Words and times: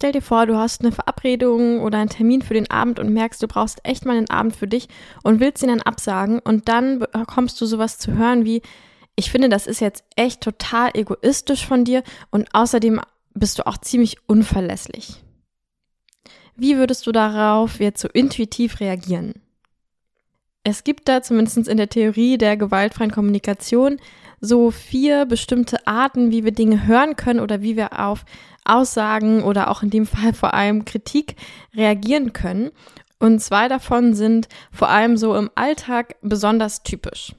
Stell 0.00 0.12
dir 0.12 0.22
vor, 0.22 0.46
du 0.46 0.56
hast 0.56 0.82
eine 0.82 0.92
Verabredung 0.92 1.80
oder 1.80 1.98
einen 1.98 2.08
Termin 2.08 2.40
für 2.40 2.54
den 2.54 2.70
Abend 2.70 3.00
und 3.00 3.12
merkst, 3.12 3.42
du 3.42 3.48
brauchst 3.48 3.80
echt 3.82 4.06
mal 4.06 4.16
einen 4.16 4.30
Abend 4.30 4.54
für 4.54 4.68
dich 4.68 4.86
und 5.24 5.40
willst 5.40 5.60
ihn 5.60 5.70
dann 5.70 5.82
absagen 5.82 6.38
und 6.38 6.68
dann 6.68 7.00
bekommst 7.00 7.60
du 7.60 7.66
sowas 7.66 7.98
zu 7.98 8.12
hören 8.12 8.44
wie, 8.44 8.62
ich 9.16 9.32
finde, 9.32 9.48
das 9.48 9.66
ist 9.66 9.80
jetzt 9.80 10.04
echt 10.14 10.40
total 10.40 10.92
egoistisch 10.94 11.66
von 11.66 11.84
dir 11.84 12.04
und 12.30 12.46
außerdem 12.52 13.00
bist 13.34 13.58
du 13.58 13.66
auch 13.66 13.76
ziemlich 13.76 14.18
unverlässlich. 14.28 15.20
Wie 16.54 16.76
würdest 16.76 17.04
du 17.08 17.10
darauf 17.10 17.80
jetzt 17.80 18.00
so 18.00 18.06
intuitiv 18.06 18.78
reagieren? 18.78 19.42
Es 20.62 20.84
gibt 20.84 21.08
da 21.08 21.22
zumindest 21.22 21.66
in 21.66 21.76
der 21.76 21.88
Theorie 21.88 22.38
der 22.38 22.56
gewaltfreien 22.56 23.10
Kommunikation 23.10 23.98
so 24.40 24.70
vier 24.70 25.26
bestimmte 25.26 25.84
Arten, 25.88 26.30
wie 26.30 26.44
wir 26.44 26.52
Dinge 26.52 26.86
hören 26.86 27.16
können 27.16 27.40
oder 27.40 27.62
wie 27.62 27.76
wir 27.76 27.98
auf 27.98 28.24
Aussagen 28.68 29.42
oder 29.42 29.70
auch 29.70 29.82
in 29.82 29.90
dem 29.90 30.06
Fall 30.06 30.32
vor 30.32 30.54
allem 30.54 30.84
Kritik 30.84 31.36
reagieren 31.74 32.32
können. 32.32 32.70
Und 33.18 33.40
zwei 33.40 33.68
davon 33.68 34.14
sind 34.14 34.48
vor 34.70 34.88
allem 34.88 35.16
so 35.16 35.34
im 35.34 35.50
Alltag 35.54 36.16
besonders 36.22 36.82
typisch. 36.82 37.34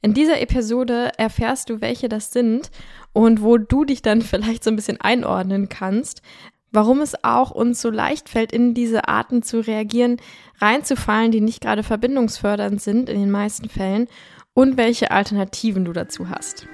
In 0.00 0.14
dieser 0.14 0.40
Episode 0.40 1.12
erfährst 1.18 1.70
du, 1.70 1.80
welche 1.80 2.08
das 2.08 2.32
sind 2.32 2.70
und 3.12 3.42
wo 3.42 3.58
du 3.58 3.84
dich 3.84 4.00
dann 4.02 4.22
vielleicht 4.22 4.64
so 4.64 4.70
ein 4.70 4.76
bisschen 4.76 5.00
einordnen 5.00 5.68
kannst, 5.68 6.22
warum 6.70 7.00
es 7.00 7.24
auch 7.24 7.50
uns 7.50 7.80
so 7.80 7.90
leicht 7.90 8.28
fällt, 8.28 8.52
in 8.52 8.74
diese 8.74 9.08
Arten 9.08 9.42
zu 9.42 9.60
reagieren, 9.60 10.18
reinzufallen, 10.60 11.30
die 11.30 11.40
nicht 11.40 11.62
gerade 11.62 11.82
verbindungsfördernd 11.82 12.80
sind 12.80 13.08
in 13.08 13.18
den 13.18 13.30
meisten 13.30 13.68
Fällen 13.68 14.06
und 14.54 14.76
welche 14.76 15.10
Alternativen 15.10 15.84
du 15.84 15.92
dazu 15.92 16.28
hast. 16.28 16.66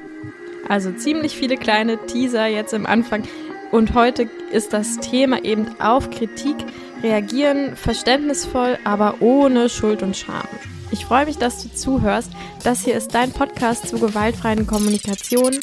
Also 0.69 0.93
ziemlich 0.93 1.37
viele 1.37 1.57
kleine 1.57 2.07
Teaser 2.07 2.47
jetzt 2.47 2.73
im 2.73 2.87
Anfang. 2.87 3.25
Und 3.75 3.93
heute 3.95 4.31
ist 4.53 4.73
das 4.73 4.99
Thema 4.99 5.45
eben 5.45 5.81
auf 5.81 6.09
Kritik 6.11 6.55
reagieren, 7.03 7.75
verständnisvoll, 7.75 8.79
aber 8.85 9.17
ohne 9.19 9.69
Schuld 9.69 10.05
und 10.05 10.17
Scham. 10.17 10.47
Ich 10.93 11.05
freue 11.07 11.27
mich, 11.27 11.39
dass 11.39 11.61
du 11.61 11.75
zuhörst. 11.75 12.31
Das 12.63 12.85
hier 12.85 12.95
ist 12.95 13.17
dein 13.17 13.33
Podcast 13.33 13.89
zu 13.89 13.99
gewaltfreien 13.99 14.69
Kommunikation. 14.69 15.59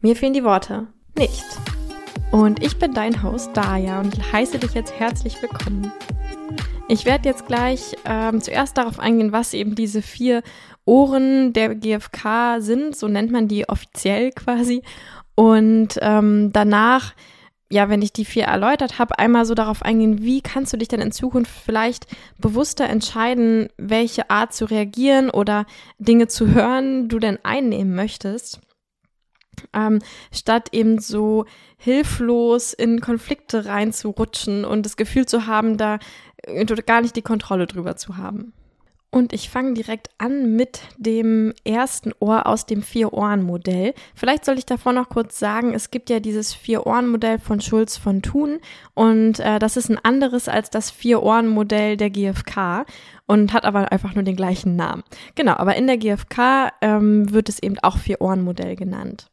Mir 0.00 0.16
fehlen 0.16 0.32
die 0.32 0.42
Worte. 0.42 0.86
Nicht. 1.18 1.44
Und 2.30 2.64
ich 2.64 2.78
bin 2.78 2.94
dein 2.94 3.22
Host 3.22 3.54
Daya 3.54 4.00
und 4.00 4.32
heiße 4.32 4.58
dich 4.58 4.72
jetzt 4.72 4.98
herzlich 4.98 5.42
willkommen. 5.42 5.92
Ich 6.88 7.04
werde 7.04 7.28
jetzt 7.28 7.46
gleich 7.46 7.94
ähm, 8.06 8.40
zuerst 8.40 8.78
darauf 8.78 8.98
eingehen, 8.98 9.32
was 9.32 9.52
eben 9.52 9.74
diese 9.74 10.00
vier 10.00 10.42
Ohren 10.86 11.52
der 11.52 11.74
GfK 11.74 12.60
sind, 12.60 12.96
so 12.96 13.08
nennt 13.08 13.30
man 13.30 13.46
die 13.46 13.68
offiziell 13.68 14.30
quasi. 14.32 14.82
Und 15.38 16.00
ähm, 16.02 16.52
danach, 16.52 17.14
ja, 17.70 17.88
wenn 17.88 18.02
ich 18.02 18.12
die 18.12 18.24
vier 18.24 18.46
erläutert 18.46 18.98
habe, 18.98 19.20
einmal 19.20 19.44
so 19.44 19.54
darauf 19.54 19.84
eingehen, 19.84 20.20
wie 20.20 20.40
kannst 20.40 20.72
du 20.72 20.76
dich 20.76 20.88
denn 20.88 21.00
in 21.00 21.12
Zukunft 21.12 21.52
vielleicht 21.64 22.08
bewusster 22.38 22.88
entscheiden, 22.88 23.68
welche 23.76 24.30
Art 24.30 24.52
zu 24.52 24.64
reagieren 24.64 25.30
oder 25.30 25.64
Dinge 26.00 26.26
zu 26.26 26.48
hören 26.48 27.08
du 27.08 27.20
denn 27.20 27.38
einnehmen 27.44 27.94
möchtest. 27.94 28.58
Ähm, 29.72 30.00
statt 30.32 30.70
eben 30.72 30.98
so 30.98 31.44
hilflos 31.76 32.72
in 32.72 33.00
Konflikte 33.00 33.66
reinzurutschen 33.66 34.64
und 34.64 34.84
das 34.84 34.96
Gefühl 34.96 35.26
zu 35.26 35.46
haben, 35.46 35.76
da 35.76 36.00
gar 36.84 37.00
nicht 37.00 37.14
die 37.14 37.22
Kontrolle 37.22 37.68
drüber 37.68 37.94
zu 37.94 38.16
haben. 38.16 38.54
Und 39.10 39.32
ich 39.32 39.48
fange 39.48 39.72
direkt 39.72 40.10
an 40.18 40.54
mit 40.54 40.80
dem 40.98 41.54
ersten 41.64 42.12
Ohr 42.20 42.46
aus 42.46 42.66
dem 42.66 42.82
Vier-Ohren-Modell. 42.82 43.94
Vielleicht 44.14 44.44
soll 44.44 44.58
ich 44.58 44.66
davor 44.66 44.92
noch 44.92 45.08
kurz 45.08 45.38
sagen, 45.38 45.72
es 45.72 45.90
gibt 45.90 46.10
ja 46.10 46.20
dieses 46.20 46.52
Vier-Ohren-Modell 46.52 47.38
von 47.38 47.62
Schulz 47.62 47.96
von 47.96 48.20
Thun 48.20 48.60
und 48.92 49.40
äh, 49.40 49.58
das 49.58 49.78
ist 49.78 49.88
ein 49.88 49.98
anderes 49.98 50.46
als 50.46 50.68
das 50.68 50.90
Vier-Ohren-Modell 50.90 51.96
der 51.96 52.10
GfK 52.10 52.84
und 53.24 53.54
hat 53.54 53.64
aber 53.64 53.90
einfach 53.92 54.14
nur 54.14 54.24
den 54.24 54.36
gleichen 54.36 54.76
Namen. 54.76 55.02
Genau, 55.34 55.54
aber 55.54 55.76
in 55.76 55.86
der 55.86 55.96
GfK 55.96 56.70
ähm, 56.82 57.32
wird 57.32 57.48
es 57.48 57.62
eben 57.62 57.78
auch 57.78 57.96
Vier-Ohren-Modell 57.96 58.76
genannt. 58.76 59.30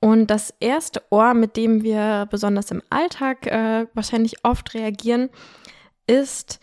Und 0.00 0.26
das 0.26 0.52
erste 0.58 1.00
Ohr, 1.10 1.32
mit 1.32 1.56
dem 1.56 1.84
wir 1.84 2.26
besonders 2.28 2.72
im 2.72 2.82
Alltag 2.90 3.46
äh, 3.46 3.86
wahrscheinlich 3.94 4.44
oft 4.44 4.74
reagieren, 4.74 5.30
ist, 6.06 6.60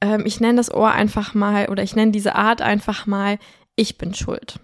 ähm, 0.00 0.24
ich 0.26 0.40
nenne 0.40 0.56
das 0.56 0.72
Ohr 0.72 0.90
einfach 0.92 1.34
mal 1.34 1.68
oder 1.68 1.82
ich 1.82 1.96
nenne 1.96 2.12
diese 2.12 2.34
Art 2.34 2.62
einfach 2.62 3.06
mal, 3.06 3.38
ich 3.76 3.98
bin 3.98 4.14
schuld. 4.14 4.60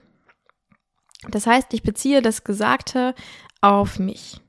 Das 1.29 1.47
heißt, 1.47 1.73
ich 1.73 1.83
beziehe 1.83 2.23
das 2.23 2.45
Gesagte 2.45 3.15
auf 3.61 3.99
mich. 3.99 4.41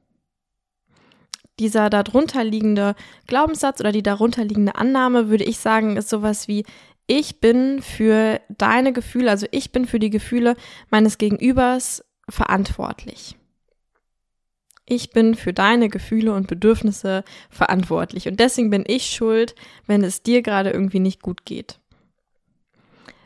Dieser 1.59 1.89
darunter 1.89 2.43
liegende 2.43 2.95
Glaubenssatz 3.25 3.79
oder 3.79 3.91
die 3.91 4.03
darunter 4.03 4.45
liegende 4.45 4.75
Annahme, 4.75 5.29
würde 5.29 5.43
ich 5.43 5.57
sagen, 5.57 5.97
ist 5.97 6.09
sowas 6.09 6.47
wie, 6.47 6.65
ich 7.07 7.39
bin 7.39 7.81
für 7.81 8.41
deine 8.49 8.93
Gefühle, 8.93 9.31
also 9.31 9.47
ich 9.51 9.71
bin 9.71 9.87
für 9.87 9.97
die 9.97 10.09
Gefühle 10.09 10.55
meines 10.91 11.17
Gegenübers 11.17 12.03
verantwortlich 12.29 13.37
ich 14.87 15.11
bin 15.11 15.35
für 15.35 15.53
deine 15.53 15.89
Gefühle 15.89 16.33
und 16.33 16.47
Bedürfnisse 16.47 17.23
verantwortlich. 17.49 18.27
Und 18.27 18.39
deswegen 18.39 18.69
bin 18.69 18.85
ich 18.87 19.07
schuld, 19.07 19.53
wenn 19.85 20.01
es 20.01 20.23
dir 20.23 20.41
gerade 20.41 20.71
irgendwie 20.71 21.01
nicht 21.01 21.21
gut 21.21 21.45
geht. 21.45 21.79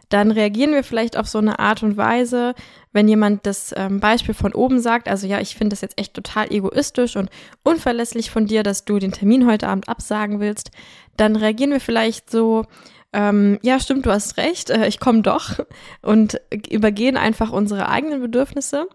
Dann 0.09 0.31
reagieren 0.31 0.73
wir 0.73 0.83
vielleicht 0.83 1.15
auf 1.15 1.27
so 1.29 1.37
eine 1.37 1.59
Art 1.59 1.83
und 1.83 1.95
Weise, 1.95 2.53
wenn 2.91 3.07
jemand 3.07 3.45
das 3.45 3.73
ähm, 3.77 4.01
Beispiel 4.01 4.33
von 4.33 4.53
oben 4.53 4.81
sagt, 4.81 5.07
also 5.07 5.25
ja, 5.25 5.39
ich 5.39 5.55
finde 5.55 5.69
das 5.69 5.81
jetzt 5.81 5.97
echt 5.97 6.15
total 6.15 6.51
egoistisch 6.51 7.15
und 7.15 7.29
unverlässlich 7.63 8.29
von 8.29 8.47
dir, 8.47 8.63
dass 8.63 8.83
du 8.83 8.99
den 8.99 9.13
Termin 9.13 9.47
heute 9.47 9.69
Abend 9.69 9.87
absagen 9.87 10.41
willst, 10.41 10.71
dann 11.15 11.37
reagieren 11.37 11.71
wir 11.71 11.79
vielleicht 11.79 12.29
so, 12.29 12.65
ähm, 13.13 13.59
ja, 13.61 13.79
stimmt, 13.79 14.05
du 14.05 14.11
hast 14.11 14.35
recht, 14.35 14.69
äh, 14.69 14.87
ich 14.87 14.99
komme 14.99 15.21
doch 15.21 15.59
und 16.01 16.41
übergehen 16.69 17.15
einfach 17.15 17.51
unsere 17.51 17.87
eigenen 17.87 18.19
Bedürfnisse 18.19 18.87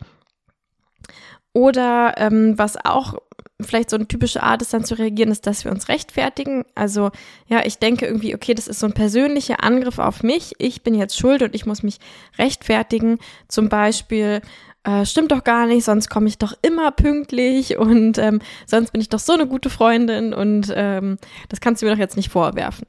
oder 1.56 2.12
ähm, 2.18 2.58
was 2.58 2.76
auch 2.84 3.14
vielleicht 3.62 3.88
so 3.88 3.96
eine 3.96 4.06
typische 4.06 4.42
Art 4.42 4.60
ist, 4.60 4.74
dann 4.74 4.84
zu 4.84 4.98
reagieren, 4.98 5.30
ist, 5.30 5.46
dass 5.46 5.64
wir 5.64 5.72
uns 5.72 5.88
rechtfertigen. 5.88 6.66
Also 6.74 7.12
ja, 7.48 7.64
ich 7.64 7.78
denke 7.78 8.04
irgendwie, 8.04 8.34
okay, 8.34 8.52
das 8.52 8.68
ist 8.68 8.80
so 8.80 8.84
ein 8.84 8.92
persönlicher 8.92 9.64
Angriff 9.64 9.98
auf 9.98 10.22
mich. 10.22 10.52
Ich 10.58 10.82
bin 10.82 10.94
jetzt 10.94 11.18
schuld 11.18 11.40
und 11.40 11.54
ich 11.54 11.64
muss 11.64 11.82
mich 11.82 11.98
rechtfertigen. 12.36 13.18
Zum 13.48 13.70
Beispiel, 13.70 14.42
äh, 14.84 15.06
stimmt 15.06 15.32
doch 15.32 15.44
gar 15.44 15.66
nicht, 15.66 15.86
sonst 15.86 16.10
komme 16.10 16.28
ich 16.28 16.36
doch 16.36 16.52
immer 16.60 16.90
pünktlich 16.90 17.78
und 17.78 18.18
ähm, 18.18 18.42
sonst 18.66 18.92
bin 18.92 19.00
ich 19.00 19.08
doch 19.08 19.18
so 19.18 19.32
eine 19.32 19.46
gute 19.46 19.70
Freundin 19.70 20.34
und 20.34 20.70
ähm, 20.76 21.16
das 21.48 21.62
kannst 21.62 21.80
du 21.80 21.86
mir 21.86 21.92
doch 21.92 21.98
jetzt 21.98 22.18
nicht 22.18 22.30
vorwerfen. 22.30 22.86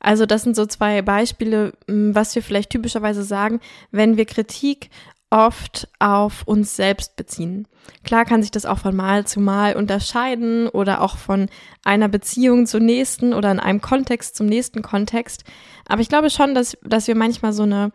Also 0.00 0.24
das 0.24 0.42
sind 0.42 0.56
so 0.56 0.64
zwei 0.64 1.02
Beispiele, 1.02 1.74
was 1.86 2.34
wir 2.34 2.42
vielleicht 2.42 2.70
typischerweise 2.70 3.22
sagen, 3.22 3.60
wenn 3.90 4.16
wir 4.16 4.24
Kritik 4.24 4.88
oft 5.30 5.88
auf 5.98 6.44
uns 6.44 6.76
selbst 6.76 7.16
beziehen. 7.16 7.66
Klar 8.04 8.24
kann 8.24 8.42
sich 8.42 8.50
das 8.50 8.66
auch 8.66 8.78
von 8.78 8.94
Mal 8.94 9.26
zu 9.26 9.40
Mal 9.40 9.76
unterscheiden 9.76 10.68
oder 10.68 11.02
auch 11.02 11.16
von 11.16 11.48
einer 11.84 12.08
Beziehung 12.08 12.66
zur 12.66 12.80
nächsten 12.80 13.34
oder 13.34 13.50
in 13.50 13.60
einem 13.60 13.80
Kontext 13.80 14.36
zum 14.36 14.46
nächsten 14.46 14.82
Kontext. 14.82 15.44
Aber 15.88 16.00
ich 16.00 16.08
glaube 16.08 16.30
schon, 16.30 16.54
dass, 16.54 16.76
dass 16.82 17.08
wir 17.08 17.16
manchmal 17.16 17.52
so 17.52 17.64
eine, 17.64 17.90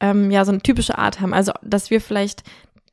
ähm, 0.00 0.30
ja, 0.30 0.44
so 0.44 0.52
eine 0.52 0.62
typische 0.62 0.98
Art 0.98 1.20
haben. 1.20 1.34
Also, 1.34 1.52
dass 1.62 1.90
wir 1.90 2.00
vielleicht 2.00 2.42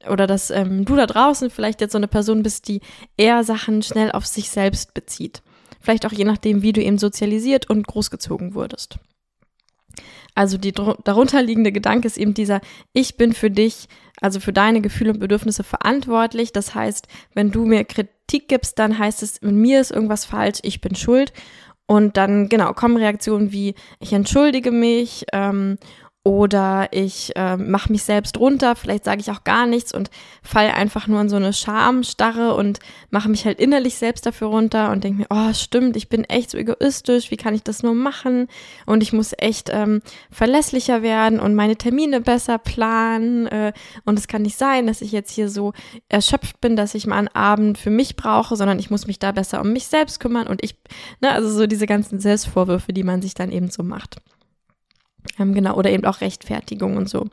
oder 0.10 0.26
dass 0.26 0.50
ähm, 0.50 0.86
du 0.86 0.96
da 0.96 1.06
draußen 1.06 1.50
vielleicht 1.50 1.82
jetzt 1.82 1.92
so 1.92 1.98
eine 1.98 2.08
Person 2.08 2.44
bist, 2.44 2.68
die 2.68 2.82
eher 3.18 3.44
Sachen 3.44 3.84
schnell 3.84 4.12
auf 4.12 4.26
sich 4.26 4.50
selbst 4.50 4.94
bezieht. 4.94 5.44
Vielleicht 5.80 6.06
auch 6.06 6.12
je 6.12 6.26
nachdem, 6.26 6.62
wie 6.62 6.74
du 6.74 6.82
eben 6.82 6.98
sozialisiert 6.98 7.70
und 7.70 7.86
großgezogen 7.88 8.54
wurdest. 8.54 8.98
Also 10.36 10.58
die 10.58 10.72
darunterliegende 10.72 11.72
Gedanke 11.72 12.08
ist 12.08 12.18
eben 12.18 12.34
dieser, 12.34 12.62
ich 12.94 13.18
bin 13.18 13.34
für 13.34 13.52
dich, 13.52 13.88
also 14.22 14.40
für 14.40 14.54
deine 14.54 14.82
Gefühle 14.82 15.12
und 15.12 15.20
Bedürfnisse 15.20 15.64
verantwortlich. 15.64 16.54
Das 16.54 16.74
heißt, 16.74 17.08
wenn 17.34 17.52
du 17.52 17.66
mir 17.66 17.84
Kritik 17.84 18.48
gibst, 18.48 18.80
dann 18.80 18.98
heißt 18.98 19.24
es, 19.24 19.42
mit 19.42 19.56
mir 19.56 19.82
ist 19.82 19.92
irgendwas 19.92 20.26
falsch, 20.26 20.60
ich 20.64 20.82
bin 20.82 20.96
schuld. 20.96 21.34
Und 21.86 22.16
dann, 22.16 22.48
genau, 22.48 22.72
kommen 22.72 22.96
Reaktionen 22.96 23.52
wie, 23.52 23.76
ich 24.00 24.14
entschuldige 24.14 24.72
mich 24.72 25.26
ähm, 25.34 25.78
oder 26.24 26.90
ich 26.92 27.36
äh, 27.36 27.58
mache 27.58 27.92
mich 27.92 28.04
selbst 28.04 28.40
runter, 28.40 28.76
vielleicht 28.76 29.06
sage 29.06 29.22
ich 29.22 29.32
auch 29.32 29.44
gar 29.44 29.66
nichts 29.66 29.92
und 29.92 30.12
falle 30.44 30.76
einfach 30.76 31.08
nur 31.08 31.20
in 31.20 31.30
so 31.30 31.36
eine 31.36 31.52
Schamstarre 31.52 32.54
und 32.54 32.80
mache 33.10 33.28
mich 33.28 33.46
halt 33.46 33.60
innerlich 33.60 33.96
selbst 33.96 34.28
dafür 34.28 34.50
runter 34.50 34.92
und 34.92 35.04
denke 35.04 35.22
mir, 35.22 35.28
oh 35.32 35.52
stimmt, 35.54 35.98
ich 35.98 36.10
bin 36.10 36.24
echt 36.26 36.52
so 36.52 36.60
egoistisch, 36.60 37.32
wie 37.32 37.38
kann 37.38 37.56
ich 37.56 37.64
das 37.64 37.82
nur 37.82 37.96
machen 37.96 38.48
und 38.86 39.02
ich 39.02 39.14
muss 39.14 39.34
echt 39.36 39.72
ähm, 39.74 40.04
verlässlicher 40.30 41.02
werden 41.02 41.40
und 41.40 41.56
meine 41.56 41.76
Termine 41.76 42.22
besser 42.22 42.60
planen 42.60 43.48
äh, 43.48 43.74
und 44.06 44.20
es 44.20 44.28
kann 44.28 44.44
nicht 44.44 44.60
sein, 44.60 44.86
dass 44.86 45.02
ich 45.02 45.12
jetzt 45.12 45.32
hier 45.32 45.50
so 45.50 45.74
erschöpft 46.08 46.62
bin, 46.62 46.76
dass 46.76 46.94
ich 46.94 47.08
mal 47.08 47.18
einen 47.18 47.30
Abend 47.30 47.80
für 47.80 47.90
mich 47.90 48.16
brauche, 48.16 48.56
sondern 48.56 48.78
ich 48.78 48.92
muss 48.92 49.08
mich 49.08 49.18
da 49.18 49.32
besser 49.32 49.60
um 49.60 49.74
mich 49.74 49.88
selbst 49.88 50.20
kümmern 50.20 50.46
und 50.46 50.64
ich, 50.64 50.76
ne, 51.20 51.32
also 51.32 51.50
so 51.50 51.66
diese 51.66 51.88
ganzen 51.88 52.20
Selbstvorwürfe, 52.20 52.94
die 52.94 53.04
man 53.04 53.24
sich 53.24 53.34
dann 53.34 53.52
eben 53.52 53.72
so 53.72 53.82
macht. 53.82 54.18
Ähm, 55.40 55.54
genau, 55.54 55.76
oder 55.76 55.90
eben 55.92 56.06
auch 56.06 56.22
Rechtfertigung 56.22 56.98
und 56.98 57.10
so. 57.10 57.28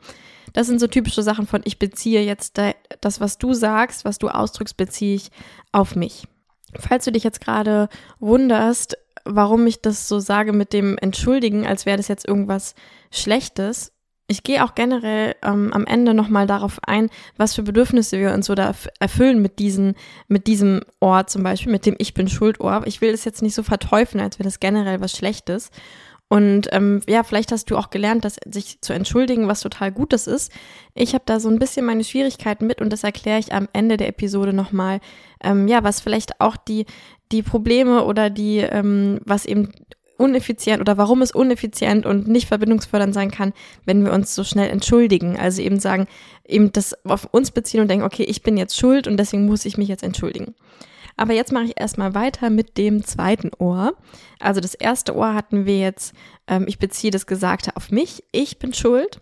Das 0.53 0.67
sind 0.67 0.79
so 0.79 0.87
typische 0.87 1.23
Sachen 1.23 1.47
von, 1.47 1.61
ich 1.63 1.79
beziehe 1.79 2.23
jetzt 2.23 2.59
das, 3.01 3.21
was 3.21 3.37
du 3.37 3.53
sagst, 3.53 4.05
was 4.05 4.17
du 4.17 4.29
ausdrückst, 4.29 4.77
beziehe 4.77 5.15
ich 5.15 5.31
auf 5.71 5.95
mich. 5.95 6.27
Falls 6.75 7.05
du 7.05 7.11
dich 7.11 7.23
jetzt 7.23 7.41
gerade 7.41 7.89
wunderst, 8.19 8.97
warum 9.25 9.67
ich 9.67 9.81
das 9.81 10.07
so 10.07 10.19
sage 10.19 10.53
mit 10.53 10.73
dem 10.73 10.97
Entschuldigen, 10.97 11.67
als 11.67 11.85
wäre 11.85 11.97
das 11.97 12.07
jetzt 12.07 12.27
irgendwas 12.27 12.73
Schlechtes, 13.11 13.91
ich 14.29 14.43
gehe 14.43 14.63
auch 14.63 14.75
generell 14.75 15.35
ähm, 15.41 15.73
am 15.73 15.87
Ende 15.87 16.13
nochmal 16.13 16.45
darauf 16.45 16.79
ein, 16.83 17.09
was 17.35 17.55
für 17.55 17.63
Bedürfnisse 17.63 18.19
wir 18.19 18.31
uns 18.31 18.45
so 18.45 18.53
da 18.53 18.75
erfüllen 18.99 19.41
mit 19.41 19.57
diesen, 19.57 19.95
mit 20.27 20.45
diesem 20.45 20.81
Ohr 21.01 21.25
zum 21.25 21.41
Beispiel, 21.41 21.71
mit 21.71 21.87
dem 21.87 21.95
Ich 21.97 22.13
bin 22.13 22.29
Schuldohr. 22.29 22.83
Ich 22.85 23.01
will 23.01 23.11
das 23.11 23.25
jetzt 23.25 23.41
nicht 23.41 23.55
so 23.55 23.63
verteufeln, 23.63 24.23
als 24.23 24.37
wäre 24.37 24.47
das 24.47 24.59
generell 24.59 25.01
was 25.01 25.17
Schlechtes. 25.17 25.71
Und 26.29 26.67
ähm, 26.71 27.01
ja, 27.09 27.23
vielleicht 27.23 27.51
hast 27.51 27.71
du 27.71 27.77
auch 27.77 27.89
gelernt, 27.89 28.23
dass 28.23 28.37
sich 28.45 28.79
zu 28.81 28.93
entschuldigen, 28.93 29.47
was 29.47 29.61
total 29.61 29.91
Gutes 29.91 30.27
ist. 30.27 30.51
Ich 30.93 31.15
habe 31.15 31.23
da 31.25 31.39
so 31.39 31.49
ein 31.49 31.57
bisschen 31.57 31.87
meine 31.87 32.03
Schwierigkeiten 32.03 32.67
mit 32.67 32.81
und 32.81 32.93
das 32.93 33.03
erkläre 33.03 33.39
ich 33.39 33.51
am 33.51 33.67
Ende 33.73 33.97
der 33.97 34.09
Episode 34.09 34.53
nochmal. 34.53 34.99
Ähm, 35.43 35.67
ja, 35.67 35.83
was 35.83 36.01
vielleicht 36.01 36.39
auch 36.39 36.55
die, 36.55 36.85
die 37.31 37.41
Probleme 37.41 38.05
oder 38.05 38.29
die, 38.29 38.57
ähm, 38.57 39.19
was 39.25 39.45
eben 39.45 39.71
uneffizient 40.17 40.81
oder 40.81 40.97
warum 40.97 41.23
es 41.23 41.31
uneffizient 41.31 42.05
und 42.05 42.27
nicht 42.27 42.47
verbindungsfördernd 42.47 43.13
sein 43.13 43.31
kann, 43.31 43.53
wenn 43.85 44.05
wir 44.05 44.13
uns 44.13 44.35
so 44.35 44.43
schnell 44.43 44.69
entschuldigen. 44.69 45.35
Also 45.35 45.63
eben 45.63 45.79
sagen, 45.79 46.07
eben 46.45 46.71
das 46.71 46.93
auf 47.05 47.27
uns 47.31 47.49
beziehen 47.49 47.81
und 47.81 47.87
denken, 47.87 48.05
okay, 48.05 48.23
ich 48.23 48.43
bin 48.43 48.55
jetzt 48.55 48.77
schuld 48.77 49.07
und 49.07 49.17
deswegen 49.17 49.47
muss 49.47 49.65
ich 49.65 49.77
mich 49.77 49.87
jetzt 49.87 50.03
entschuldigen. 50.03 50.53
Aber 51.19 51.33
jetzt 51.33 51.51
mache 51.51 51.65
ich 51.65 51.77
erstmal 51.77 52.15
weiter 52.15 52.49
mit 52.49 52.77
dem 52.77 53.03
zweiten 53.03 53.51
Ohr. 53.59 53.93
Also 54.39 54.61
das 54.61 54.73
erste 54.73 55.13
Ohr 55.17 55.33
hatten 55.33 55.65
wir 55.65 55.77
jetzt, 55.77 56.13
ähm, 56.47 56.63
ich 56.65 56.79
beziehe 56.79 57.11
das 57.11 57.27
Gesagte 57.27 57.75
auf 57.75 57.91
mich, 57.91 58.23
ich 58.31 58.57
bin 58.57 58.73
schuld. 58.73 59.19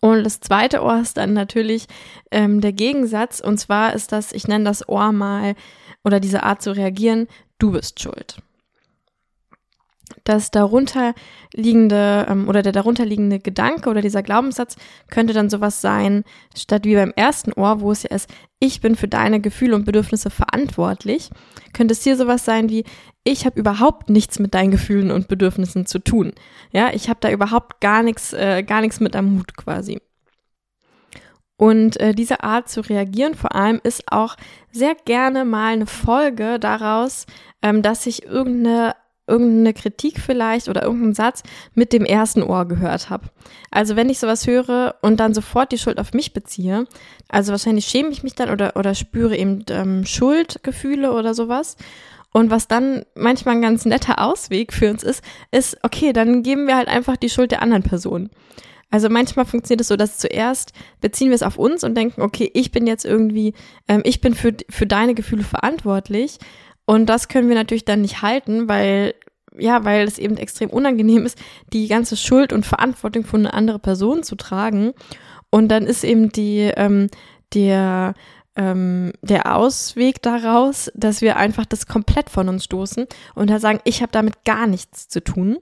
Und 0.00 0.24
das 0.24 0.40
zweite 0.40 0.82
Ohr 0.82 1.00
ist 1.00 1.16
dann 1.16 1.32
natürlich 1.32 1.86
ähm, 2.32 2.60
der 2.60 2.72
Gegensatz. 2.72 3.38
Und 3.38 3.58
zwar 3.58 3.94
ist 3.94 4.10
das, 4.10 4.32
ich 4.32 4.48
nenne 4.48 4.64
das 4.64 4.88
Ohr 4.88 5.12
mal 5.12 5.54
oder 6.02 6.18
diese 6.18 6.42
Art 6.42 6.60
zu 6.60 6.74
reagieren, 6.74 7.28
du 7.58 7.70
bist 7.70 8.00
schuld 8.00 8.42
das 10.24 10.50
darunterliegende 10.50 12.26
ähm, 12.28 12.48
oder 12.48 12.62
der 12.62 12.72
darunterliegende 12.72 13.38
Gedanke 13.38 13.90
oder 13.90 14.00
dieser 14.00 14.22
Glaubenssatz 14.22 14.76
könnte 15.10 15.32
dann 15.32 15.50
sowas 15.50 15.80
sein, 15.80 16.24
statt 16.56 16.84
wie 16.84 16.94
beim 16.94 17.12
ersten 17.16 17.52
Ohr, 17.52 17.80
wo 17.80 17.92
es 17.92 18.02
ja 18.02 18.10
ist, 18.10 18.28
ich 18.58 18.80
bin 18.80 18.94
für 18.94 19.08
deine 19.08 19.40
Gefühle 19.40 19.74
und 19.74 19.84
Bedürfnisse 19.84 20.30
verantwortlich, 20.30 21.30
könnte 21.72 21.92
es 21.92 22.04
hier 22.04 22.16
sowas 22.16 22.44
sein 22.44 22.68
wie, 22.68 22.84
ich 23.24 23.46
habe 23.46 23.58
überhaupt 23.58 24.10
nichts 24.10 24.38
mit 24.38 24.54
deinen 24.54 24.70
Gefühlen 24.70 25.10
und 25.10 25.28
Bedürfnissen 25.28 25.86
zu 25.86 25.98
tun. 25.98 26.32
Ja, 26.72 26.90
ich 26.92 27.08
habe 27.08 27.20
da 27.20 27.30
überhaupt 27.30 27.80
gar 27.80 28.02
nichts, 28.02 28.32
äh, 28.32 28.62
gar 28.62 28.80
nichts 28.80 29.00
mit 29.00 29.16
am 29.16 29.34
Mut 29.34 29.56
quasi. 29.56 30.00
Und 31.60 32.00
äh, 32.00 32.14
diese 32.14 32.42
Art 32.42 32.70
zu 32.70 32.80
reagieren 32.80 33.34
vor 33.34 33.54
allem 33.54 33.80
ist 33.82 34.10
auch 34.10 34.36
sehr 34.72 34.94
gerne 34.94 35.44
mal 35.44 35.74
eine 35.74 35.84
Folge 35.84 36.58
daraus, 36.58 37.26
ähm, 37.60 37.82
dass 37.82 38.06
ich 38.06 38.24
irgendeine 38.24 38.94
irgendeine 39.30 39.72
Kritik 39.72 40.20
vielleicht 40.20 40.68
oder 40.68 40.82
irgendeinen 40.82 41.14
Satz 41.14 41.42
mit 41.74 41.92
dem 41.92 42.04
ersten 42.04 42.42
Ohr 42.42 42.66
gehört 42.66 43.08
habe. 43.08 43.28
Also 43.70 43.96
wenn 43.96 44.10
ich 44.10 44.18
sowas 44.18 44.46
höre 44.46 44.96
und 45.00 45.18
dann 45.20 45.32
sofort 45.32 45.72
die 45.72 45.78
Schuld 45.78 45.98
auf 45.98 46.12
mich 46.12 46.32
beziehe, 46.32 46.86
also 47.28 47.52
wahrscheinlich 47.52 47.86
schäme 47.86 48.10
ich 48.10 48.22
mich 48.22 48.34
dann 48.34 48.50
oder, 48.50 48.76
oder 48.76 48.94
spüre 48.94 49.36
eben 49.36 49.64
ähm, 49.70 50.04
Schuldgefühle 50.04 51.12
oder 51.12 51.34
sowas. 51.34 51.76
Und 52.32 52.50
was 52.50 52.68
dann 52.68 53.04
manchmal 53.14 53.56
ein 53.56 53.62
ganz 53.62 53.84
netter 53.84 54.20
Ausweg 54.20 54.72
für 54.72 54.90
uns 54.90 55.02
ist, 55.02 55.24
ist, 55.50 55.78
okay, 55.82 56.12
dann 56.12 56.42
geben 56.42 56.66
wir 56.66 56.76
halt 56.76 56.88
einfach 56.88 57.16
die 57.16 57.30
Schuld 57.30 57.50
der 57.50 57.62
anderen 57.62 57.82
Person. 57.82 58.30
Also 58.90 59.08
manchmal 59.08 59.46
funktioniert 59.46 59.80
es 59.80 59.88
so, 59.88 59.96
dass 59.96 60.18
zuerst 60.18 60.72
beziehen 61.00 61.28
wir 61.28 61.36
es 61.36 61.42
auf 61.42 61.58
uns 61.58 61.84
und 61.84 61.94
denken, 61.94 62.22
okay, 62.22 62.50
ich 62.54 62.72
bin 62.72 62.86
jetzt 62.86 63.04
irgendwie, 63.04 63.54
ähm, 63.88 64.02
ich 64.04 64.20
bin 64.20 64.34
für, 64.34 64.54
für 64.68 64.86
deine 64.86 65.14
Gefühle 65.14 65.44
verantwortlich. 65.44 66.38
Und 66.86 67.06
das 67.06 67.28
können 67.28 67.48
wir 67.48 67.54
natürlich 67.54 67.84
dann 67.84 68.02
nicht 68.02 68.22
halten, 68.22 68.68
weil 68.68 69.14
ja, 69.58 69.84
weil 69.84 70.06
es 70.06 70.18
eben 70.18 70.36
extrem 70.36 70.70
unangenehm 70.70 71.26
ist, 71.26 71.38
die 71.72 71.88
ganze 71.88 72.16
Schuld 72.16 72.52
und 72.52 72.66
Verantwortung 72.66 73.24
von 73.24 73.40
einer 73.46 73.54
anderen 73.54 73.80
Person 73.80 74.22
zu 74.22 74.36
tragen. 74.36 74.92
Und 75.50 75.68
dann 75.68 75.84
ist 75.84 76.04
eben 76.04 76.30
die, 76.30 76.70
ähm, 76.76 77.08
der, 77.54 78.14
ähm, 78.56 79.12
der 79.22 79.56
Ausweg 79.56 80.22
daraus, 80.22 80.90
dass 80.94 81.20
wir 81.20 81.36
einfach 81.36 81.66
das 81.66 81.86
komplett 81.86 82.30
von 82.30 82.48
uns 82.48 82.64
stoßen 82.64 83.06
und 83.34 83.50
da 83.50 83.58
sagen, 83.58 83.80
ich 83.84 84.02
habe 84.02 84.12
damit 84.12 84.44
gar 84.44 84.66
nichts 84.66 85.08
zu 85.08 85.22
tun. 85.22 85.58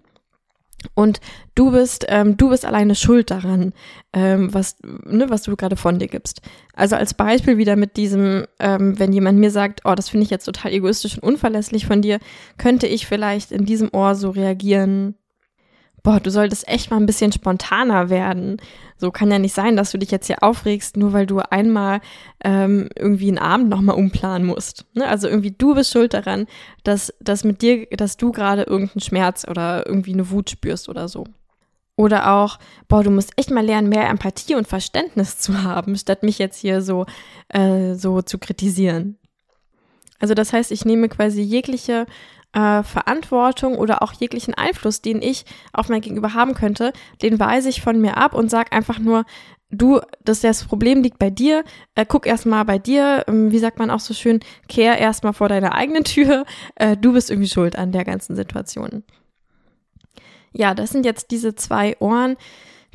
Und 0.94 1.20
du 1.54 1.72
bist, 1.72 2.06
ähm, 2.08 2.36
du 2.36 2.50
bist 2.50 2.64
alleine 2.64 2.94
schuld 2.94 3.30
daran, 3.30 3.72
ähm, 4.12 4.52
was, 4.54 4.76
ne, 4.82 5.28
was 5.28 5.42
du 5.42 5.56
gerade 5.56 5.76
von 5.76 5.98
dir 5.98 6.08
gibst. 6.08 6.40
Also 6.75 6.96
als 6.96 7.14
Beispiel 7.14 7.58
wieder 7.58 7.76
mit 7.76 7.96
diesem, 7.96 8.46
ähm, 8.60 8.98
wenn 8.98 9.12
jemand 9.12 9.38
mir 9.38 9.50
sagt, 9.50 9.80
oh, 9.84 9.94
das 9.94 10.08
finde 10.08 10.25
ich 10.25 10.30
jetzt 10.30 10.44
total 10.44 10.72
egoistisch 10.72 11.14
und 11.14 11.22
unverlässlich 11.22 11.86
von 11.86 12.02
dir, 12.02 12.19
könnte 12.58 12.86
ich 12.86 13.06
vielleicht 13.06 13.50
in 13.50 13.64
diesem 13.64 13.90
Ohr 13.92 14.14
so 14.14 14.30
reagieren, 14.30 15.16
boah, 16.03 16.21
du 16.21 16.31
solltest 16.31 16.69
echt 16.69 16.91
mal 16.91 16.97
ein 16.97 17.06
bisschen 17.06 17.33
spontaner 17.33 18.11
werden. 18.11 18.61
So 18.97 19.11
kann 19.11 19.31
ja 19.31 19.39
nicht 19.39 19.55
sein, 19.55 19.77
dass 19.77 19.91
du 19.91 19.99
dich 19.99 20.11
jetzt 20.11 20.27
hier 20.27 20.43
aufregst, 20.43 20.97
nur 20.97 21.12
weil 21.12 21.27
du 21.27 21.39
einmal 21.39 22.00
ähm, 22.43 22.89
irgendwie 22.97 23.29
einen 23.29 23.39
Abend 23.39 23.69
nochmal 23.69 23.97
umplanen 23.97 24.47
musst. 24.47 24.87
Ne? 24.95 25.06
Also 25.06 25.29
irgendwie 25.29 25.55
du 25.56 25.75
bist 25.75 25.93
schuld 25.93 26.15
daran, 26.15 26.47
dass, 26.85 27.12
dass 27.21 27.45
mit 27.45 27.62
dir, 27.62 27.87
dass 27.87 28.17
du 28.17 28.33
gerade 28.33 28.62
irgendeinen 28.62 29.00
Schmerz 29.00 29.47
oder 29.49 29.87
irgendwie 29.87 30.12
eine 30.12 30.31
Wut 30.31 30.50
spürst 30.50 30.89
oder 30.89 31.09
so. 31.09 31.25
Oder 31.97 32.33
auch, 32.33 32.61
boah, 32.87 33.03
du 33.03 33.11
musst 33.11 33.33
echt 33.37 33.50
mal 33.50 33.65
lernen, 33.65 33.89
mehr 33.89 34.09
Empathie 34.09 34.55
und 34.55 34.69
Verständnis 34.69 35.39
zu 35.39 35.65
haben, 35.65 35.97
statt 35.97 36.23
mich 36.23 36.39
jetzt 36.39 36.61
hier 36.61 36.81
so, 36.81 37.06
äh, 37.49 37.95
so 37.95 38.23
zu 38.23 38.39
kritisieren. 38.39 39.19
Also 40.21 40.35
das 40.35 40.53
heißt, 40.53 40.73
ich 40.73 40.85
nehme 40.85 41.09
quasi 41.09 41.43
jegliche 41.43 42.06
äh, 42.53 42.83
Verantwortung 42.83 43.77
oder 43.77 44.03
auch 44.03 44.12
jeglichen 44.12 44.55
Einfluss, 44.55 45.03
den 45.03 45.23
ich 45.23 45.45
auf 45.73 45.89
mein 45.89 46.00
Gegenüber 46.00 46.35
haben 46.35 46.55
könnte, 46.55 46.93
den 47.23 47.39
weise 47.39 47.69
ich 47.69 47.83
von 47.83 48.00
mir 48.00 48.17
ab 48.17 48.35
und 48.35 48.50
sage 48.50 48.73
einfach 48.73 48.99
nur, 48.99 49.25
du, 49.71 50.00
dass 50.25 50.41
das 50.41 50.65
Problem 50.65 51.03
liegt 51.03 51.19
bei 51.19 51.31
dir, 51.31 51.65
äh, 51.95 52.06
guck 52.06 52.27
erstmal 52.27 52.65
bei 52.65 52.79
dir, 52.79 53.25
ähm, 53.29 53.53
wie 53.53 53.59
sagt 53.59 53.79
man 53.79 53.91
auch 53.91 54.00
so 54.00 54.15
schön, 54.15 54.41
kehr 54.69 54.99
erstmal 54.99 55.33
vor 55.33 55.49
deiner 55.49 55.75
eigenen 55.75 56.05
Tür, 56.05 56.45
äh, 56.77 56.97
du 56.97 57.12
bist 57.12 57.31
irgendwie 57.31 57.49
schuld 57.49 57.77
an 57.77 57.93
der 57.93 58.05
ganzen 58.05 58.37
Situation. 58.37 59.05
Ja, 60.53 60.75
das 60.75 60.91
sind 60.91 61.05
jetzt 61.05 61.31
diese 61.31 61.55
zwei 61.55 61.97
Ohren, 62.00 62.37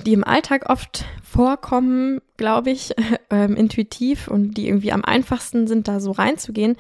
die 0.06 0.14
im 0.14 0.24
Alltag 0.24 0.70
oft 0.70 1.06
vorkommen, 1.22 2.20
glaube 2.38 2.72
ich, 2.72 2.94
äh, 3.32 3.46
intuitiv 3.54 4.28
und 4.28 4.56
die 4.56 4.68
irgendwie 4.68 4.92
am 4.92 5.06
einfachsten 5.06 5.68
sind, 5.68 5.88
da 5.88 6.00
so 6.00 6.12
reinzugehen. 6.12 6.76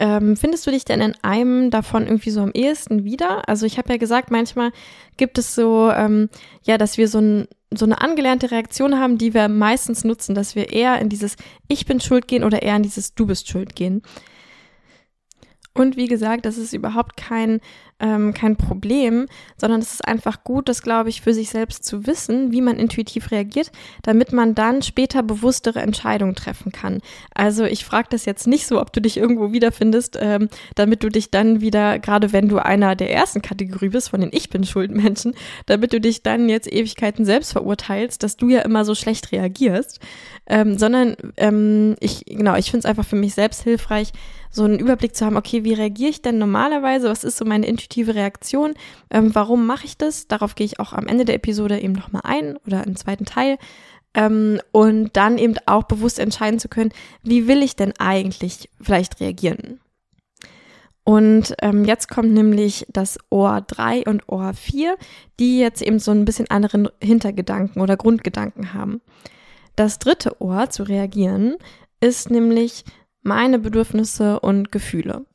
Ähm, 0.00 0.36
findest 0.36 0.66
du 0.66 0.72
dich 0.72 0.84
denn 0.84 1.00
in 1.00 1.14
einem 1.22 1.70
davon 1.70 2.06
irgendwie 2.06 2.30
so 2.30 2.40
am 2.40 2.50
ehesten 2.52 3.04
wieder? 3.04 3.48
Also 3.48 3.64
ich 3.64 3.78
habe 3.78 3.92
ja 3.92 3.96
gesagt, 3.96 4.30
manchmal 4.30 4.72
gibt 5.16 5.38
es 5.38 5.54
so, 5.54 5.90
ähm, 5.90 6.28
ja, 6.64 6.78
dass 6.78 6.98
wir 6.98 7.06
so, 7.06 7.18
ein, 7.20 7.46
so 7.72 7.84
eine 7.84 8.00
angelernte 8.00 8.50
Reaktion 8.50 8.98
haben, 8.98 9.18
die 9.18 9.34
wir 9.34 9.48
meistens 9.48 10.02
nutzen, 10.02 10.34
dass 10.34 10.56
wir 10.56 10.72
eher 10.72 11.00
in 11.00 11.08
dieses 11.08 11.36
Ich 11.68 11.86
bin 11.86 12.00
schuld 12.00 12.26
gehen 12.26 12.42
oder 12.42 12.62
eher 12.62 12.76
in 12.76 12.82
dieses 12.82 13.14
Du 13.14 13.26
bist 13.26 13.48
schuld 13.48 13.76
gehen. 13.76 14.02
Und 15.74 15.96
wie 15.96 16.06
gesagt, 16.06 16.46
das 16.46 16.56
ist 16.56 16.72
überhaupt 16.72 17.16
kein 17.16 17.60
ähm, 18.04 18.34
kein 18.34 18.56
Problem, 18.56 19.26
sondern 19.56 19.80
es 19.80 19.94
ist 19.94 20.06
einfach 20.06 20.44
gut, 20.44 20.68
das 20.68 20.82
glaube 20.82 21.08
ich, 21.08 21.22
für 21.22 21.32
sich 21.32 21.48
selbst 21.48 21.84
zu 21.84 22.06
wissen, 22.06 22.52
wie 22.52 22.60
man 22.60 22.76
intuitiv 22.76 23.30
reagiert, 23.30 23.72
damit 24.02 24.32
man 24.32 24.54
dann 24.54 24.82
später 24.82 25.22
bewusstere 25.22 25.80
Entscheidungen 25.80 26.34
treffen 26.34 26.70
kann. 26.70 27.00
Also 27.34 27.64
ich 27.64 27.84
frage 27.84 28.08
das 28.10 28.26
jetzt 28.26 28.46
nicht 28.46 28.66
so, 28.66 28.78
ob 28.80 28.92
du 28.92 29.00
dich 29.00 29.16
irgendwo 29.16 29.52
wiederfindest, 29.52 30.18
ähm, 30.20 30.50
damit 30.74 31.02
du 31.02 31.08
dich 31.08 31.30
dann 31.30 31.62
wieder, 31.62 31.98
gerade 31.98 32.32
wenn 32.32 32.48
du 32.48 32.58
einer 32.58 32.94
der 32.94 33.10
ersten 33.10 33.40
Kategorie 33.40 33.88
bist, 33.88 34.10
von 34.10 34.20
den 34.20 34.30
Ich 34.32 34.50
bin 34.50 34.64
Schuldmenschen, 34.64 35.34
damit 35.64 35.94
du 35.94 36.00
dich 36.00 36.22
dann 36.22 36.50
jetzt 36.50 36.70
Ewigkeiten 36.70 37.24
selbst 37.24 37.52
verurteilst, 37.52 38.22
dass 38.22 38.36
du 38.36 38.50
ja 38.50 38.60
immer 38.60 38.84
so 38.84 38.94
schlecht 38.94 39.32
reagierst, 39.32 40.00
ähm, 40.46 40.76
sondern 40.76 41.16
ähm, 41.38 41.96
ich, 42.00 42.26
genau, 42.26 42.54
ich 42.56 42.70
finde 42.70 42.80
es 42.80 42.90
einfach 42.90 43.06
für 43.06 43.16
mich 43.16 43.32
selbst 43.32 43.62
hilfreich, 43.62 44.12
so 44.54 44.62
einen 44.62 44.78
Überblick 44.78 45.16
zu 45.16 45.26
haben, 45.26 45.36
okay, 45.36 45.64
wie 45.64 45.72
reagiere 45.72 46.10
ich 46.10 46.22
denn 46.22 46.38
normalerweise? 46.38 47.08
Was 47.08 47.24
ist 47.24 47.36
so 47.36 47.44
meine 47.44 47.66
intuitive 47.66 47.93
Reaktion? 48.02 48.74
Ähm, 49.10 49.34
warum 49.34 49.66
mache 49.66 49.86
ich 49.86 49.96
das? 49.96 50.28
Darauf 50.28 50.54
gehe 50.54 50.66
ich 50.66 50.80
auch 50.80 50.92
am 50.92 51.06
Ende 51.06 51.24
der 51.24 51.36
Episode 51.36 51.80
eben 51.80 51.92
nochmal 51.92 52.22
ein 52.24 52.56
oder 52.66 52.86
im 52.86 52.96
zweiten 52.96 53.24
Teil. 53.24 53.58
Ähm, 54.14 54.60
und 54.72 55.16
dann 55.16 55.38
eben 55.38 55.56
auch 55.66 55.84
bewusst 55.84 56.18
entscheiden 56.18 56.58
zu 56.58 56.68
können, 56.68 56.92
wie 57.22 57.48
will 57.48 57.62
ich 57.62 57.76
denn 57.76 57.92
eigentlich 57.98 58.70
vielleicht 58.80 59.20
reagieren? 59.20 59.80
Und 61.04 61.54
ähm, 61.60 61.84
jetzt 61.84 62.08
kommt 62.08 62.32
nämlich 62.32 62.86
das 62.90 63.18
Ohr 63.28 63.60
3 63.60 64.04
und 64.04 64.26
Ohr 64.26 64.54
4, 64.54 64.96
die 65.38 65.58
jetzt 65.58 65.82
eben 65.82 65.98
so 65.98 66.12
ein 66.12 66.24
bisschen 66.24 66.50
anderen 66.50 66.88
Hintergedanken 67.02 67.82
oder 67.82 67.96
Grundgedanken 67.98 68.72
haben. 68.72 69.02
Das 69.76 69.98
dritte 69.98 70.40
Ohr 70.40 70.70
zu 70.70 70.84
reagieren 70.84 71.56
ist 72.00 72.30
nämlich 72.30 72.84
meine 73.22 73.58
Bedürfnisse 73.58 74.40
und 74.40 74.72
Gefühle. 74.72 75.26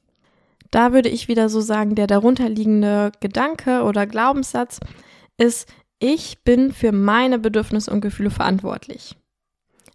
Da 0.72 0.94
würde 0.94 1.10
ich 1.10 1.28
wieder 1.28 1.50
so 1.50 1.62
sagen, 1.62 1.96
der 1.96 2.08
darunterliegende 2.08 3.12
Gedanke 3.20 3.84
oder 3.84 4.06
Glaubenssatz 4.06 4.80
ist, 5.38 5.68
ich 6.00 6.44
bin 6.44 6.72
für 6.72 6.92
meine 6.92 7.40
Bedürfnisse 7.40 7.92
und 7.92 8.02
Gefühle 8.02 8.30
verantwortlich. 8.30 9.16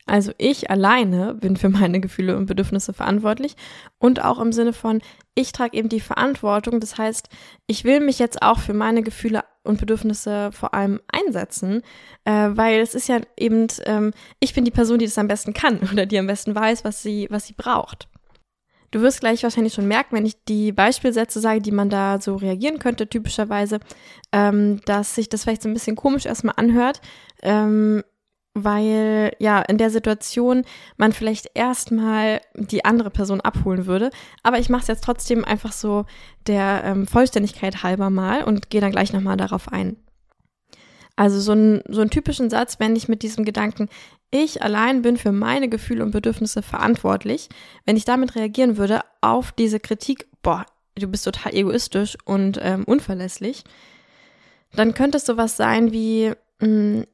Also 0.07 0.33
ich 0.37 0.71
alleine 0.71 1.35
bin 1.35 1.57
für 1.57 1.71
meine 1.71 1.99
Gefühle 1.99 2.37
und 2.37 2.45
Bedürfnisse 2.45 2.93
verantwortlich 2.93 3.57
und 3.99 4.23
auch 4.23 4.39
im 4.39 4.53
Sinne 4.53 4.75
von, 4.75 5.01
ich 5.35 5.53
trage 5.53 5.79
eben 5.79 5.89
die 5.89 6.01
Verantwortung. 6.01 6.79
Das 6.79 6.99
heißt, 6.99 7.31
ich 7.67 7.85
will 7.85 8.01
mich 8.01 8.19
jetzt 8.19 8.43
auch 8.43 8.59
für 8.59 8.75
meine 8.75 9.03
Gefühle 9.03 9.45
und 9.63 9.81
Bedürfnisse 9.81 10.53
vor 10.53 10.75
allem 10.75 11.01
einsetzen, 11.09 11.83
äh, 12.25 12.51
weil 12.53 12.81
es 12.81 12.95
ist 12.95 13.09
ja 13.09 13.21
eben, 13.39 13.67
ähm, 13.87 14.13
ich 14.41 14.53
bin 14.53 14.67
die 14.67 14.71
Person, 14.71 14.99
die 14.99 15.07
das 15.07 15.17
am 15.17 15.29
besten 15.29 15.55
kann 15.55 15.79
oder 15.93 16.05
die 16.05 16.19
am 16.19 16.27
besten 16.27 16.55
weiß, 16.55 16.85
was 16.85 17.03
sie, 17.03 17.27
was 17.31 17.47
sie 17.47 17.55
braucht. 17.55 18.09
Du 18.95 19.03
wirst 19.03 19.19
gleich 19.19 19.43
wahrscheinlich 19.43 19.75
schon 19.75 19.89
merken, 19.89 20.15
wenn 20.15 20.25
ich 20.25 20.45
die 20.45 20.71
Beispielsätze 20.71 21.41
sage, 21.41 21.61
die 21.61 21.73
man 21.73 21.91
da 21.91 22.21
so 22.21 22.37
reagieren 22.37 22.79
könnte, 22.79 23.09
typischerweise, 23.09 23.81
ähm, 24.31 24.83
dass 24.85 25.17
sich 25.17 25.29
das 25.29 25.43
vielleicht 25.43 25.63
so 25.63 25.69
ein 25.69 25.75
bisschen 25.75 25.97
komisch 25.97 26.27
erstmal 26.27 26.55
anhört. 26.59 27.01
Ähm, 27.43 28.05
weil 28.57 29.35
ja 29.41 29.63
in 29.63 29.79
der 29.79 29.91
Situation 29.91 30.63
man 30.97 31.13
vielleicht 31.13 31.51
erstmal 31.55 32.41
die 32.55 32.85
andere 32.85 33.11
Person 33.11 33.41
abholen 33.41 33.87
würde. 33.87 34.11
Aber 34.45 34.61
ich 34.61 34.69
mache 34.69 34.83
es 34.83 34.87
jetzt 34.87 35.03
trotzdem 35.03 35.45
einfach 35.45 35.73
so 35.73 36.05
der 36.47 36.83
ähm, 36.85 37.09
Vollständigkeit 37.09 37.83
halber 37.83 38.11
mal 38.11 38.45
und 38.45 38.71
gehe 38.71 38.81
dann 38.81 38.93
gleich 38.93 39.13
nochmal 39.13 39.37
darauf 39.37 39.73
ein. 39.73 39.97
Also 41.17 41.39
so, 41.41 41.53
ein, 41.53 41.83
so 41.89 42.01
einen 42.01 42.11
typischen 42.11 42.51
Satz, 42.51 42.81
wenn 42.81 42.97
ich 42.97 43.09
mit 43.09 43.23
diesem 43.23 43.45
Gedanken, 43.45 43.89
ich 44.31 44.63
allein 44.63 45.03
bin 45.03 45.17
für 45.17 45.31
meine 45.31 45.69
Gefühle 45.69 46.03
und 46.03 46.11
Bedürfnisse 46.11 46.61
verantwortlich, 46.61 47.49
wenn 47.85 47.97
ich 47.97 48.05
damit 48.05 48.35
reagieren 48.35 48.77
würde 48.77 49.03
auf 49.21 49.53
diese 49.53 49.79
Kritik, 49.79 50.27
boah, 50.43 50.67
du 50.97 51.07
bist 51.07 51.25
total 51.25 51.55
egoistisch 51.55 52.19
und 52.25 52.59
ähm, 52.61 52.85
unverlässlich, 52.85 53.63
dann 54.75 54.95
könnte 54.95 55.19
es 55.19 55.27
sowas 55.27 55.57
sein 55.57 55.93
wie, 55.93 56.33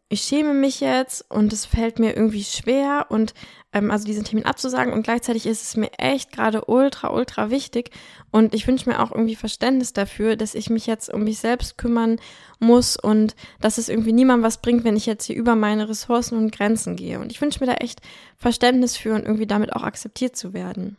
ich 0.09 0.21
schäme 0.23 0.54
mich 0.54 0.80
jetzt 0.80 1.30
und 1.30 1.52
es 1.52 1.66
fällt 1.66 1.99
mir 1.99 2.16
irgendwie 2.16 2.45
schwer 2.45 3.07
und 3.09 3.33
ähm, 3.73 3.90
also 3.90 4.04
diesen 4.04 4.25
Termin 4.25 4.45
abzusagen 4.45 4.92
und 4.92 5.02
gleichzeitig 5.02 5.47
ist 5.47 5.62
es 5.62 5.76
mir 5.76 5.90
echt 5.99 6.33
gerade 6.33 6.64
ultra, 6.66 7.12
ultra 7.12 7.50
wichtig 7.50 7.90
und 8.30 8.54
ich 8.54 8.66
wünsche 8.66 8.88
mir 8.88 9.00
auch 9.00 9.12
irgendwie 9.12 9.37
Verständnis 9.37 9.92
dafür, 9.92 10.37
dass 10.37 10.54
ich 10.54 10.69
mich 10.69 10.87
jetzt 10.87 11.12
um 11.12 11.25
mich 11.25 11.38
selbst 11.38 11.78
kümmern 11.78 12.19
muss 12.59 12.97
und 12.97 13.35
dass 13.61 13.78
es 13.78 13.88
irgendwie 13.88 14.12
niemandem 14.12 14.45
was 14.45 14.61
bringt, 14.61 14.85
wenn 14.85 14.97
ich 14.97 15.07
jetzt 15.07 15.25
hier 15.25 15.37
über 15.37 15.57
meine 15.57 15.88
Ressourcen 15.88 16.37
und 16.37 16.52
Grenzen 16.52 16.97
gehe 16.97 17.19
und 17.19 17.33
ich 17.33 17.40
wünsche 17.40 17.61
mir 17.61 17.66
da 17.66 17.75
echt 17.75 18.00
Verständnis 18.37 18.97
für 18.97 19.14
und 19.14 19.25
irgendwie 19.25 19.47
damit 19.47 19.73
auch 19.73 19.83
akzeptiert 19.83 20.37
zu 20.37 20.52
werden. 20.52 20.97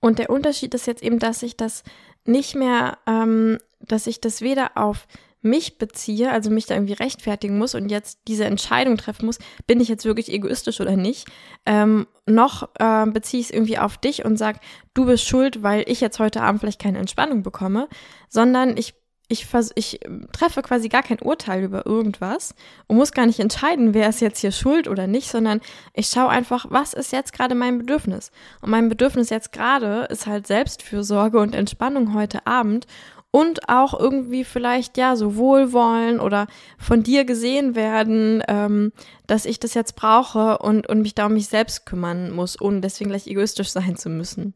Und 0.00 0.18
der 0.18 0.30
Unterschied 0.30 0.74
ist 0.74 0.86
jetzt 0.86 1.02
eben, 1.02 1.18
dass 1.18 1.42
ich 1.42 1.56
das 1.56 1.82
nicht 2.24 2.54
mehr, 2.54 2.98
ähm, 3.06 3.58
dass 3.80 4.06
ich 4.06 4.20
das 4.20 4.40
weder 4.40 4.76
auf 4.76 5.06
mich 5.42 5.78
beziehe, 5.78 6.30
also 6.30 6.50
mich 6.50 6.66
da 6.66 6.74
irgendwie 6.74 6.92
rechtfertigen 6.92 7.58
muss 7.58 7.74
und 7.74 7.90
jetzt 7.90 8.20
diese 8.28 8.44
Entscheidung 8.44 8.96
treffen 8.96 9.26
muss, 9.26 9.38
bin 9.66 9.80
ich 9.80 9.88
jetzt 9.88 10.04
wirklich 10.04 10.30
egoistisch 10.30 10.80
oder 10.80 10.96
nicht, 10.96 11.26
ähm, 11.66 12.06
noch 12.26 12.68
äh, 12.78 13.06
beziehe 13.06 13.40
ich 13.40 13.46
es 13.46 13.52
irgendwie 13.52 13.78
auf 13.78 13.98
dich 13.98 14.24
und 14.24 14.36
sag, 14.36 14.60
du 14.94 15.06
bist 15.06 15.24
schuld, 15.24 15.62
weil 15.62 15.84
ich 15.86 16.00
jetzt 16.00 16.18
heute 16.18 16.42
Abend 16.42 16.60
vielleicht 16.60 16.80
keine 16.80 16.98
Entspannung 16.98 17.42
bekomme, 17.42 17.88
sondern 18.28 18.76
ich 18.76 18.94
ich, 19.30 19.46
ich 19.76 20.00
treffe 20.32 20.60
quasi 20.60 20.88
gar 20.88 21.04
kein 21.04 21.20
Urteil 21.20 21.62
über 21.62 21.86
irgendwas 21.86 22.54
und 22.88 22.96
muss 22.96 23.12
gar 23.12 23.26
nicht 23.26 23.38
entscheiden, 23.38 23.94
wer 23.94 24.08
ist 24.08 24.20
jetzt 24.20 24.40
hier 24.40 24.50
schuld 24.50 24.88
oder 24.88 25.06
nicht, 25.06 25.30
sondern 25.30 25.60
ich 25.94 26.08
schaue 26.08 26.30
einfach, 26.30 26.66
was 26.68 26.94
ist 26.94 27.12
jetzt 27.12 27.32
gerade 27.32 27.54
mein 27.54 27.78
Bedürfnis. 27.78 28.32
Und 28.60 28.70
mein 28.70 28.88
Bedürfnis 28.88 29.30
jetzt 29.30 29.52
gerade 29.52 30.08
ist 30.10 30.26
halt 30.26 30.48
Selbstfürsorge 30.48 31.38
und 31.38 31.54
Entspannung 31.54 32.12
heute 32.12 32.44
Abend 32.46 32.88
und 33.30 33.68
auch 33.68 33.98
irgendwie 33.98 34.44
vielleicht 34.44 34.98
ja 34.98 35.16
so 35.16 35.36
wohlwollen 35.36 36.20
oder 36.20 36.46
von 36.78 37.02
dir 37.02 37.24
gesehen 37.24 37.74
werden, 37.74 38.42
ähm, 38.48 38.92
dass 39.26 39.44
ich 39.44 39.60
das 39.60 39.74
jetzt 39.74 39.96
brauche 39.96 40.58
und, 40.58 40.88
und 40.88 41.02
mich 41.02 41.14
da 41.14 41.26
um 41.26 41.34
mich 41.34 41.46
selbst 41.46 41.86
kümmern 41.86 42.32
muss, 42.32 42.60
ohne 42.60 42.80
deswegen 42.80 43.10
gleich 43.10 43.26
egoistisch 43.26 43.68
sein 43.70 43.96
zu 43.96 44.08
müssen. 44.08 44.54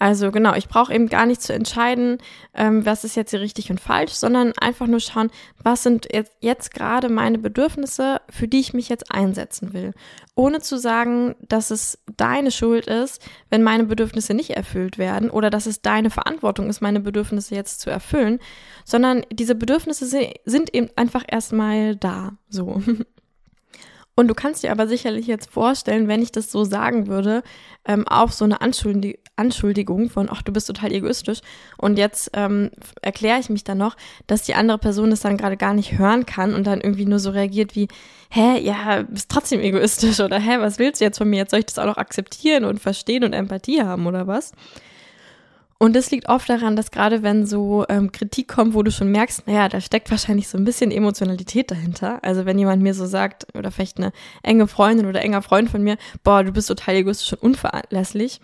Also 0.00 0.30
genau, 0.30 0.54
ich 0.54 0.66
brauche 0.66 0.94
eben 0.94 1.08
gar 1.08 1.26
nicht 1.26 1.42
zu 1.42 1.52
entscheiden, 1.52 2.16
ähm, 2.54 2.86
was 2.86 3.04
ist 3.04 3.16
jetzt 3.16 3.32
hier 3.32 3.42
richtig 3.42 3.70
und 3.70 3.80
falsch, 3.80 4.12
sondern 4.12 4.54
einfach 4.56 4.86
nur 4.86 4.98
schauen, 4.98 5.30
was 5.62 5.82
sind 5.82 6.08
jetzt, 6.10 6.32
jetzt 6.40 6.72
gerade 6.72 7.10
meine 7.10 7.36
Bedürfnisse, 7.36 8.22
für 8.30 8.48
die 8.48 8.60
ich 8.60 8.72
mich 8.72 8.88
jetzt 8.88 9.12
einsetzen 9.12 9.74
will. 9.74 9.92
Ohne 10.34 10.60
zu 10.60 10.78
sagen, 10.78 11.34
dass 11.46 11.70
es 11.70 11.98
deine 12.16 12.50
Schuld 12.50 12.86
ist, 12.86 13.22
wenn 13.50 13.62
meine 13.62 13.84
Bedürfnisse 13.84 14.32
nicht 14.32 14.52
erfüllt 14.52 14.96
werden 14.96 15.28
oder 15.28 15.50
dass 15.50 15.66
es 15.66 15.82
deine 15.82 16.08
Verantwortung 16.08 16.70
ist, 16.70 16.80
meine 16.80 17.00
Bedürfnisse 17.00 17.54
jetzt 17.54 17.82
zu 17.82 17.90
erfüllen, 17.90 18.38
sondern 18.86 19.26
diese 19.30 19.54
Bedürfnisse 19.54 20.06
sind 20.46 20.74
eben 20.74 20.88
einfach 20.96 21.24
erstmal 21.28 21.94
da. 21.94 22.38
So. 22.48 22.82
Und 24.20 24.28
du 24.28 24.34
kannst 24.34 24.62
dir 24.62 24.70
aber 24.70 24.86
sicherlich 24.86 25.26
jetzt 25.26 25.50
vorstellen, 25.50 26.06
wenn 26.06 26.20
ich 26.20 26.30
das 26.30 26.52
so 26.52 26.64
sagen 26.64 27.06
würde, 27.06 27.42
ähm, 27.86 28.06
auf 28.06 28.34
so 28.34 28.44
eine 28.44 28.60
Anschuldi 28.60 29.18
Anschuldigung 29.36 30.10
von, 30.10 30.28
ach, 30.30 30.42
du 30.42 30.52
bist 30.52 30.66
total 30.66 30.92
egoistisch. 30.92 31.40
Und 31.78 31.96
jetzt 31.96 32.30
ähm, 32.34 32.70
erkläre 33.00 33.40
ich 33.40 33.48
mich 33.48 33.64
dann 33.64 33.78
noch, 33.78 33.96
dass 34.26 34.42
die 34.42 34.52
andere 34.52 34.76
Person 34.76 35.08
das 35.08 35.20
dann 35.20 35.38
gerade 35.38 35.56
gar 35.56 35.72
nicht 35.72 35.96
hören 35.96 36.26
kann 36.26 36.52
und 36.52 36.66
dann 36.66 36.82
irgendwie 36.82 37.06
nur 37.06 37.18
so 37.18 37.30
reagiert 37.30 37.74
wie, 37.74 37.88
hä, 38.28 38.60
ja, 38.60 39.04
bist 39.08 39.30
trotzdem 39.30 39.60
egoistisch 39.60 40.20
oder 40.20 40.38
hä, 40.38 40.58
was 40.58 40.78
willst 40.78 41.00
du 41.00 41.06
jetzt 41.06 41.16
von 41.16 41.30
mir? 41.30 41.38
Jetzt 41.38 41.52
soll 41.52 41.60
ich 41.60 41.66
das 41.66 41.78
auch 41.78 41.86
noch 41.86 41.96
akzeptieren 41.96 42.66
und 42.66 42.78
verstehen 42.78 43.24
und 43.24 43.32
Empathie 43.32 43.82
haben 43.82 44.06
oder 44.06 44.26
was? 44.26 44.52
Und 45.82 45.96
das 45.96 46.10
liegt 46.10 46.28
oft 46.28 46.46
daran, 46.50 46.76
dass 46.76 46.90
gerade 46.90 47.22
wenn 47.22 47.46
so 47.46 47.86
ähm, 47.88 48.12
Kritik 48.12 48.48
kommt, 48.48 48.74
wo 48.74 48.82
du 48.82 48.90
schon 48.90 49.10
merkst, 49.10 49.46
naja, 49.46 49.66
da 49.70 49.80
steckt 49.80 50.10
wahrscheinlich 50.10 50.46
so 50.46 50.58
ein 50.58 50.64
bisschen 50.64 50.90
Emotionalität 50.90 51.70
dahinter. 51.70 52.22
Also 52.22 52.44
wenn 52.44 52.58
jemand 52.58 52.82
mir 52.82 52.92
so 52.92 53.06
sagt, 53.06 53.46
oder 53.56 53.70
vielleicht 53.70 53.96
eine 53.96 54.12
enge 54.42 54.66
Freundin 54.66 55.06
oder 55.06 55.22
enger 55.22 55.40
Freund 55.40 55.70
von 55.70 55.82
mir, 55.82 55.96
boah, 56.22 56.44
du 56.44 56.52
bist 56.52 56.68
total 56.68 56.96
egoistisch 56.96 57.32
und 57.32 57.42
unverlässlich, 57.42 58.42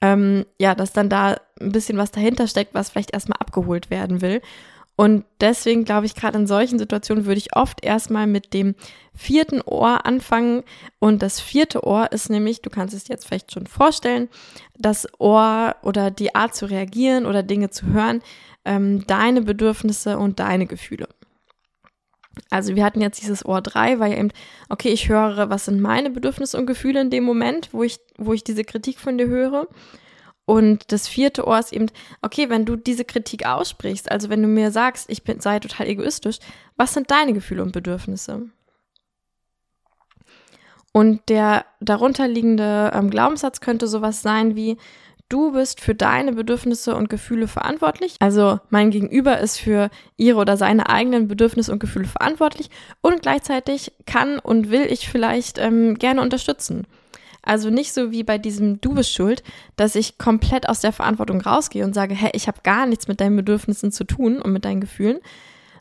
ähm, 0.00 0.44
ja, 0.58 0.74
dass 0.74 0.92
dann 0.92 1.08
da 1.08 1.36
ein 1.60 1.70
bisschen 1.70 1.98
was 1.98 2.10
dahinter 2.10 2.48
steckt, 2.48 2.74
was 2.74 2.90
vielleicht 2.90 3.12
erstmal 3.12 3.38
abgeholt 3.38 3.88
werden 3.88 4.20
will. 4.20 4.42
Und 4.94 5.24
deswegen 5.40 5.84
glaube 5.84 6.06
ich, 6.06 6.14
gerade 6.14 6.38
in 6.38 6.46
solchen 6.46 6.78
Situationen 6.78 7.24
würde 7.24 7.38
ich 7.38 7.56
oft 7.56 7.84
erstmal 7.84 8.26
mit 8.26 8.52
dem 8.52 8.74
vierten 9.14 9.62
Ohr 9.62 10.04
anfangen. 10.04 10.64
Und 10.98 11.22
das 11.22 11.40
vierte 11.40 11.84
Ohr 11.84 12.12
ist 12.12 12.30
nämlich, 12.30 12.62
du 12.62 12.70
kannst 12.70 12.94
es 12.94 13.08
jetzt 13.08 13.26
vielleicht 13.26 13.52
schon 13.52 13.66
vorstellen, 13.66 14.28
das 14.78 15.08
Ohr 15.18 15.76
oder 15.82 16.10
die 16.10 16.34
Art 16.34 16.54
zu 16.54 16.66
reagieren 16.66 17.26
oder 17.26 17.42
Dinge 17.42 17.70
zu 17.70 17.86
hören, 17.86 18.22
ähm, 18.64 19.06
deine 19.06 19.42
Bedürfnisse 19.42 20.18
und 20.18 20.40
deine 20.40 20.66
Gefühle. 20.66 21.08
Also 22.50 22.76
wir 22.76 22.84
hatten 22.84 23.00
jetzt 23.00 23.20
dieses 23.20 23.44
Ohr 23.44 23.60
3, 23.60 23.98
weil 23.98 24.12
ja 24.12 24.18
eben, 24.18 24.30
okay, 24.68 24.88
ich 24.88 25.08
höre, 25.08 25.50
was 25.50 25.66
sind 25.66 25.80
meine 25.80 26.10
Bedürfnisse 26.10 26.56
und 26.58 26.66
Gefühle 26.66 27.00
in 27.00 27.10
dem 27.10 27.24
Moment, 27.24 27.70
wo 27.72 27.82
ich, 27.82 27.98
wo 28.18 28.32
ich 28.32 28.44
diese 28.44 28.64
Kritik 28.64 28.98
von 28.98 29.18
dir 29.18 29.26
höre. 29.26 29.68
Und 30.44 30.90
das 30.90 31.06
vierte 31.06 31.46
Ohr 31.46 31.58
ist 31.58 31.72
eben, 31.72 31.86
okay, 32.20 32.50
wenn 32.50 32.64
du 32.64 32.76
diese 32.76 33.04
Kritik 33.04 33.46
aussprichst, 33.46 34.10
also 34.10 34.28
wenn 34.28 34.42
du 34.42 34.48
mir 34.48 34.70
sagst, 34.70 35.08
ich 35.08 35.22
bin, 35.22 35.40
sei 35.40 35.60
total 35.60 35.86
egoistisch, 35.86 36.38
was 36.76 36.94
sind 36.94 37.10
deine 37.10 37.32
Gefühle 37.32 37.62
und 37.62 37.72
Bedürfnisse? 37.72 38.50
Und 40.92 41.20
der 41.28 41.64
darunterliegende 41.80 42.90
ähm, 42.94 43.08
Glaubenssatz 43.08 43.60
könnte 43.60 43.88
sowas 43.88 44.20
sein 44.20 44.56
wie, 44.56 44.76
du 45.32 45.52
bist 45.52 45.80
für 45.80 45.94
deine 45.94 46.32
Bedürfnisse 46.32 46.94
und 46.94 47.08
Gefühle 47.08 47.48
verantwortlich. 47.48 48.16
Also 48.20 48.60
mein 48.68 48.90
Gegenüber 48.90 49.38
ist 49.38 49.58
für 49.58 49.88
ihre 50.18 50.38
oder 50.38 50.58
seine 50.58 50.90
eigenen 50.90 51.28
Bedürfnisse 51.28 51.72
und 51.72 51.78
Gefühle 51.78 52.06
verantwortlich 52.06 52.68
und 53.00 53.22
gleichzeitig 53.22 53.92
kann 54.06 54.38
und 54.38 54.70
will 54.70 54.82
ich 54.82 55.08
vielleicht 55.08 55.58
ähm, 55.58 55.94
gerne 55.94 56.20
unterstützen. 56.20 56.86
Also 57.42 57.70
nicht 57.70 57.92
so 57.92 58.12
wie 58.12 58.22
bei 58.22 58.38
diesem 58.38 58.80
Du 58.80 58.94
bist 58.94 59.12
schuld, 59.12 59.42
dass 59.76 59.96
ich 59.96 60.16
komplett 60.16 60.68
aus 60.68 60.80
der 60.80 60.92
Verantwortung 60.92 61.40
rausgehe 61.40 61.84
und 61.84 61.94
sage, 61.94 62.14
hey, 62.14 62.30
ich 62.34 62.46
habe 62.46 62.60
gar 62.62 62.86
nichts 62.86 63.08
mit 63.08 63.20
deinen 63.20 63.36
Bedürfnissen 63.36 63.90
zu 63.90 64.04
tun 64.04 64.40
und 64.40 64.52
mit 64.52 64.64
deinen 64.64 64.80
Gefühlen, 64.80 65.18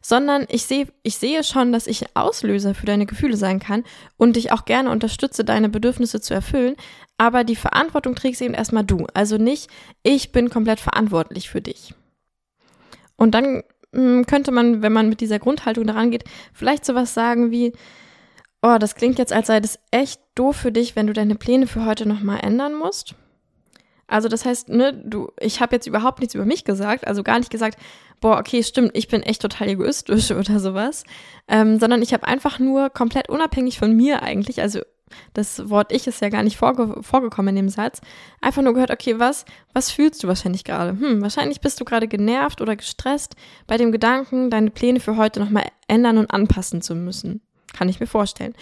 sondern 0.02 0.48
ich 0.50 0.66
sehe, 0.66 0.88
ich 1.04 1.18
sehe 1.18 1.44
schon, 1.44 1.72
dass 1.72 1.86
ich 1.86 2.16
Auslöser 2.16 2.74
für 2.74 2.88
deine 2.88 3.06
Gefühle 3.06 3.38
sein 3.38 3.60
kann 3.60 3.84
und 4.18 4.36
dich 4.36 4.52
auch 4.52 4.66
gerne 4.66 4.90
unterstütze, 4.90 5.46
deine 5.46 5.70
Bedürfnisse 5.70 6.20
zu 6.20 6.34
erfüllen. 6.34 6.76
Aber 7.20 7.44
die 7.44 7.56
Verantwortung 7.56 8.16
trägst 8.16 8.42
eben 8.42 8.56
erstmal 8.56 8.84
du. 8.84 9.06
Also 9.14 9.38
nicht, 9.38 9.70
ich 10.02 10.32
bin 10.32 10.50
komplett 10.50 10.80
verantwortlich 10.80 11.52
für 11.52 11.62
dich. 11.62 11.94
Und 13.16 13.36
dann 13.36 13.62
hm, 13.94 14.26
könnte 14.26 14.52
man, 14.52 14.82
wenn 14.82 14.94
man 14.94 15.10
mit 15.10 15.22
dieser 15.22 15.38
Grundhaltung 15.38 15.86
daran 15.86 16.10
geht, 16.10 16.24
vielleicht 16.54 16.84
sowas 16.86 17.14
sagen 17.14 17.52
wie, 17.52 17.74
oh, 18.62 18.78
das 18.80 18.96
klingt 18.96 19.20
jetzt, 19.20 19.34
als 19.34 19.48
sei 19.48 19.60
das 19.60 19.80
echt 19.92 20.22
doof 20.36 20.56
für 20.56 20.72
dich, 20.72 20.96
wenn 20.96 21.08
du 21.08 21.14
deine 21.14 21.36
Pläne 21.36 21.68
für 21.68 21.86
heute 21.86 22.08
nochmal 22.08 22.40
ändern 22.42 22.76
musst. 22.76 23.16
Also 24.08 24.28
das 24.28 24.44
heißt, 24.46 24.70
ne, 24.70 24.94
du, 24.94 25.32
ich 25.40 25.62
habe 25.62 25.76
jetzt 25.76 25.88
überhaupt 25.88 26.20
nichts 26.20 26.36
über 26.36 26.46
mich 26.46 26.66
gesagt, 26.66 27.08
also 27.08 27.24
gar 27.24 27.40
nicht 27.40 27.50
gesagt, 27.50 27.80
boah, 28.20 28.38
okay, 28.38 28.62
stimmt, 28.62 28.92
ich 28.94 29.08
bin 29.08 29.24
echt 29.24 29.42
total 29.42 29.70
egoistisch 29.70 30.32
oder 30.38 30.60
sowas, 30.60 31.06
ähm, 31.48 31.80
sondern 31.80 32.02
ich 32.02 32.14
habe 32.14 32.28
einfach 32.28 32.60
nur 32.60 32.90
komplett 32.90 33.30
unabhängig 33.30 33.80
von 33.80 33.96
mir 33.96 34.22
eigentlich, 34.22 34.62
also 34.62 34.82
das 35.34 35.70
Wort 35.70 35.92
ich 35.92 36.08
ist 36.08 36.22
ja 36.22 36.30
gar 36.30 36.44
nicht 36.44 36.58
vorge 36.58 37.02
vorgekommen 37.02 37.56
in 37.56 37.68
dem 37.68 37.70
Satz, 37.70 38.02
einfach 38.42 38.62
nur 38.62 38.74
gehört, 38.74 38.92
okay, 38.92 39.18
was, 39.20 39.46
was 39.74 39.92
fühlst 39.92 40.24
du 40.24 40.28
wahrscheinlich 40.28 40.64
gerade? 40.64 40.92
Hm, 40.92 41.22
wahrscheinlich 41.22 41.62
bist 41.62 41.80
du 41.80 41.86
gerade 41.86 42.08
genervt 42.08 42.62
oder 42.62 42.76
gestresst 42.76 43.36
bei 43.68 43.78
dem 43.78 43.92
Gedanken, 43.92 44.50
deine 44.50 44.72
Pläne 44.72 45.00
für 45.00 45.18
heute 45.18 45.40
nochmal 45.40 45.66
ändern 45.88 46.18
und 46.18 46.32
anpassen 46.32 46.82
zu 46.82 46.96
müssen. 46.96 47.42
Kann 47.74 47.90
ich 47.90 48.00
mir 48.00 48.08
vorstellen. 48.08 48.54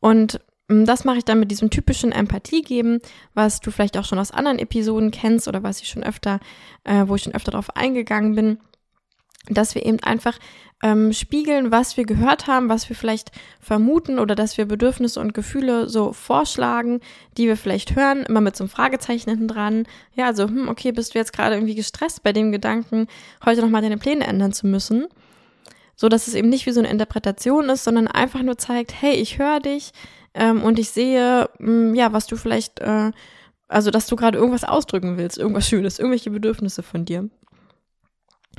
Und 0.00 0.40
Mm, 0.72 0.84
das 0.84 1.04
mache 1.04 1.18
ich 1.18 1.24
dann 1.24 1.40
mit 1.40 1.50
diesem 1.50 1.70
typischen 1.70 2.12
Empathie 2.12 2.62
geben, 2.62 3.00
was 3.34 3.60
du 3.60 3.70
vielleicht 3.70 3.96
auch 3.98 4.04
schon 4.04 4.18
aus 4.18 4.30
anderen 4.30 4.58
Episoden 4.58 5.10
kennst 5.10 5.48
oder 5.48 5.62
was 5.62 5.80
ich 5.80 5.88
schon 5.88 6.02
öfter, 6.02 6.40
äh, 6.84 7.04
wo 7.06 7.16
ich 7.16 7.22
schon 7.22 7.34
öfter 7.34 7.52
darauf 7.52 7.76
eingegangen 7.76 8.34
bin, 8.34 8.58
dass 9.48 9.74
wir 9.74 9.84
eben 9.84 10.00
einfach 10.00 10.38
ähm, 10.84 11.12
spiegeln, 11.12 11.72
was 11.72 11.96
wir 11.96 12.04
gehört 12.04 12.46
haben, 12.46 12.68
was 12.68 12.88
wir 12.88 12.96
vielleicht 12.96 13.32
vermuten 13.60 14.18
oder 14.18 14.34
dass 14.34 14.56
wir 14.56 14.66
Bedürfnisse 14.66 15.20
und 15.20 15.34
Gefühle 15.34 15.88
so 15.88 16.12
vorschlagen, 16.12 17.00
die 17.36 17.46
wir 17.46 17.56
vielleicht 17.56 17.96
hören, 17.96 18.24
immer 18.24 18.40
mit 18.40 18.56
so 18.56 18.64
einem 18.64 18.70
Fragezeichen 18.70 19.30
hinten 19.30 19.48
dran. 19.48 19.86
Ja, 20.14 20.26
also, 20.26 20.46
hm, 20.46 20.68
okay, 20.68 20.92
bist 20.92 21.14
du 21.14 21.18
jetzt 21.18 21.32
gerade 21.32 21.56
irgendwie 21.56 21.74
gestresst 21.74 22.22
bei 22.22 22.32
dem 22.32 22.52
Gedanken, 22.52 23.08
heute 23.44 23.62
nochmal 23.62 23.82
deine 23.82 23.98
Pläne 23.98 24.26
ändern 24.26 24.52
zu 24.52 24.66
müssen? 24.66 25.06
So 25.96 26.08
dass 26.08 26.26
es 26.26 26.34
eben 26.34 26.48
nicht 26.48 26.66
wie 26.66 26.72
so 26.72 26.80
eine 26.80 26.90
Interpretation 26.90 27.68
ist, 27.68 27.84
sondern 27.84 28.08
einfach 28.08 28.42
nur 28.42 28.58
zeigt, 28.58 29.00
hey, 29.00 29.14
ich 29.14 29.38
höre 29.38 29.60
dich, 29.60 29.92
ähm, 30.34 30.62
und 30.62 30.78
ich 30.78 30.90
sehe, 30.90 31.48
mh, 31.58 31.70
mm, 31.70 31.94
ja, 31.94 32.12
was 32.12 32.26
du 32.26 32.36
vielleicht, 32.36 32.80
äh, 32.80 33.12
also 33.68 33.90
dass 33.90 34.06
du 34.06 34.16
gerade 34.16 34.38
irgendwas 34.38 34.64
ausdrücken 34.64 35.16
willst, 35.16 35.38
irgendwas 35.38 35.68
Schönes, 35.68 35.98
irgendwelche 35.98 36.30
Bedürfnisse 36.30 36.82
von 36.82 37.04
dir. 37.04 37.28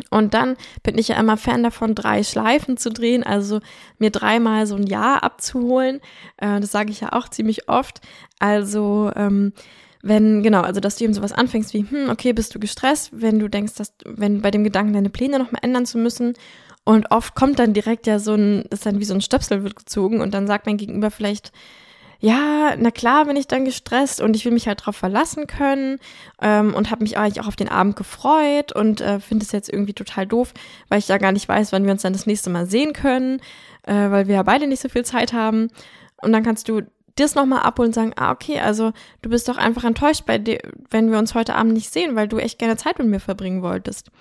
Und 0.09 0.33
dann 0.33 0.55
bin 0.81 0.97
ich 0.97 1.09
ja 1.09 1.19
immer 1.19 1.37
Fan 1.37 1.61
davon, 1.61 1.93
drei 1.93 2.23
Schleifen 2.23 2.77
zu 2.77 2.89
drehen, 2.89 3.23
also 3.23 3.59
mir 3.99 4.09
dreimal 4.09 4.65
so 4.65 4.75
ein 4.75 4.87
Ja 4.87 5.17
abzuholen. 5.17 5.99
Äh, 6.37 6.59
das 6.59 6.71
sage 6.71 6.91
ich 6.91 7.01
ja 7.01 7.13
auch 7.13 7.29
ziemlich 7.29 7.69
oft. 7.69 8.01
Also 8.39 9.11
ähm, 9.15 9.53
wenn, 10.01 10.43
genau, 10.43 10.61
also 10.61 10.79
dass 10.79 10.97
du 10.97 11.05
eben 11.05 11.13
sowas 11.13 11.31
anfängst 11.31 11.73
wie, 11.73 11.85
hm, 11.87 12.09
okay, 12.09 12.33
bist 12.33 12.53
du 12.53 12.59
gestresst, 12.59 13.11
wenn 13.13 13.39
du 13.39 13.47
denkst, 13.47 13.75
dass, 13.75 13.93
wenn 14.05 14.41
bei 14.41 14.51
dem 14.51 14.63
Gedanken 14.63 14.93
deine 14.93 15.09
Pläne 15.09 15.39
nochmal 15.39 15.61
ändern 15.63 15.85
zu 15.85 15.97
müssen 15.97 16.33
und 16.85 17.11
oft 17.11 17.35
kommt 17.35 17.59
dann 17.59 17.73
direkt 17.73 18.07
ja 18.07 18.19
so 18.19 18.33
ein, 18.33 18.63
ist 18.69 18.85
dann 18.85 18.99
wie 18.99 19.05
so 19.05 19.13
ein 19.13 19.21
Stöpsel 19.21 19.63
wird 19.63 19.75
gezogen 19.75 20.21
und 20.21 20.33
dann 20.33 20.47
sagt 20.47 20.65
mein 20.65 20.77
Gegenüber 20.77 21.11
vielleicht, 21.11 21.51
ja, 22.19 22.75
na 22.77 22.89
klar 22.89 23.25
bin 23.25 23.35
ich 23.35 23.47
dann 23.47 23.65
gestresst 23.65 24.21
und 24.21 24.35
ich 24.35 24.45
will 24.45 24.53
mich 24.53 24.67
halt 24.67 24.85
drauf 24.85 24.95
verlassen 24.95 25.45
können 25.45 25.99
ähm, 26.41 26.73
und 26.73 26.89
habe 26.89 27.03
mich 27.03 27.17
eigentlich 27.17 27.41
auch 27.41 27.47
auf 27.47 27.57
den 27.57 27.67
Abend 27.67 27.97
gefreut 27.97 28.73
und 28.73 29.01
äh, 29.01 29.19
finde 29.19 29.43
es 29.43 29.51
jetzt 29.51 29.67
irgendwie 29.67 29.93
total 29.93 30.25
doof, 30.25 30.53
weil 30.87 30.99
ich 30.99 31.09
ja 31.09 31.17
gar 31.17 31.33
nicht 31.33 31.49
weiß, 31.49 31.73
wann 31.73 31.83
wir 31.83 31.91
uns 31.91 32.01
dann 32.01 32.13
das 32.13 32.25
nächste 32.25 32.49
Mal 32.49 32.65
sehen 32.65 32.93
können, 32.93 33.41
äh, 33.83 33.93
weil 33.93 34.27
wir 34.27 34.35
ja 34.35 34.43
beide 34.43 34.67
nicht 34.67 34.81
so 34.81 34.87
viel 34.87 35.03
Zeit 35.03 35.33
haben. 35.33 35.69
Und 36.21 36.31
dann 36.31 36.43
kannst 36.43 36.69
du 36.69 36.83
das 37.15 37.35
nochmal 37.35 37.63
abholen 37.63 37.89
und 37.89 37.95
sagen, 37.95 38.13
ah, 38.15 38.31
okay, 38.31 38.59
also 38.59 38.93
du 39.21 39.29
bist 39.29 39.47
doch 39.49 39.57
einfach 39.57 39.83
enttäuscht 39.83 40.25
bei 40.25 40.37
dir, 40.37 40.59
wenn 40.89 41.11
wir 41.11 41.19
uns 41.19 41.35
heute 41.35 41.55
Abend 41.55 41.73
nicht 41.73 41.91
sehen, 41.91 42.15
weil 42.15 42.29
du 42.29 42.37
echt 42.37 42.57
gerne 42.57 42.77
Zeit 42.77 42.99
mit 42.99 43.07
mir 43.07 43.19
verbringen 43.19 43.61
wolltest. 43.61 44.11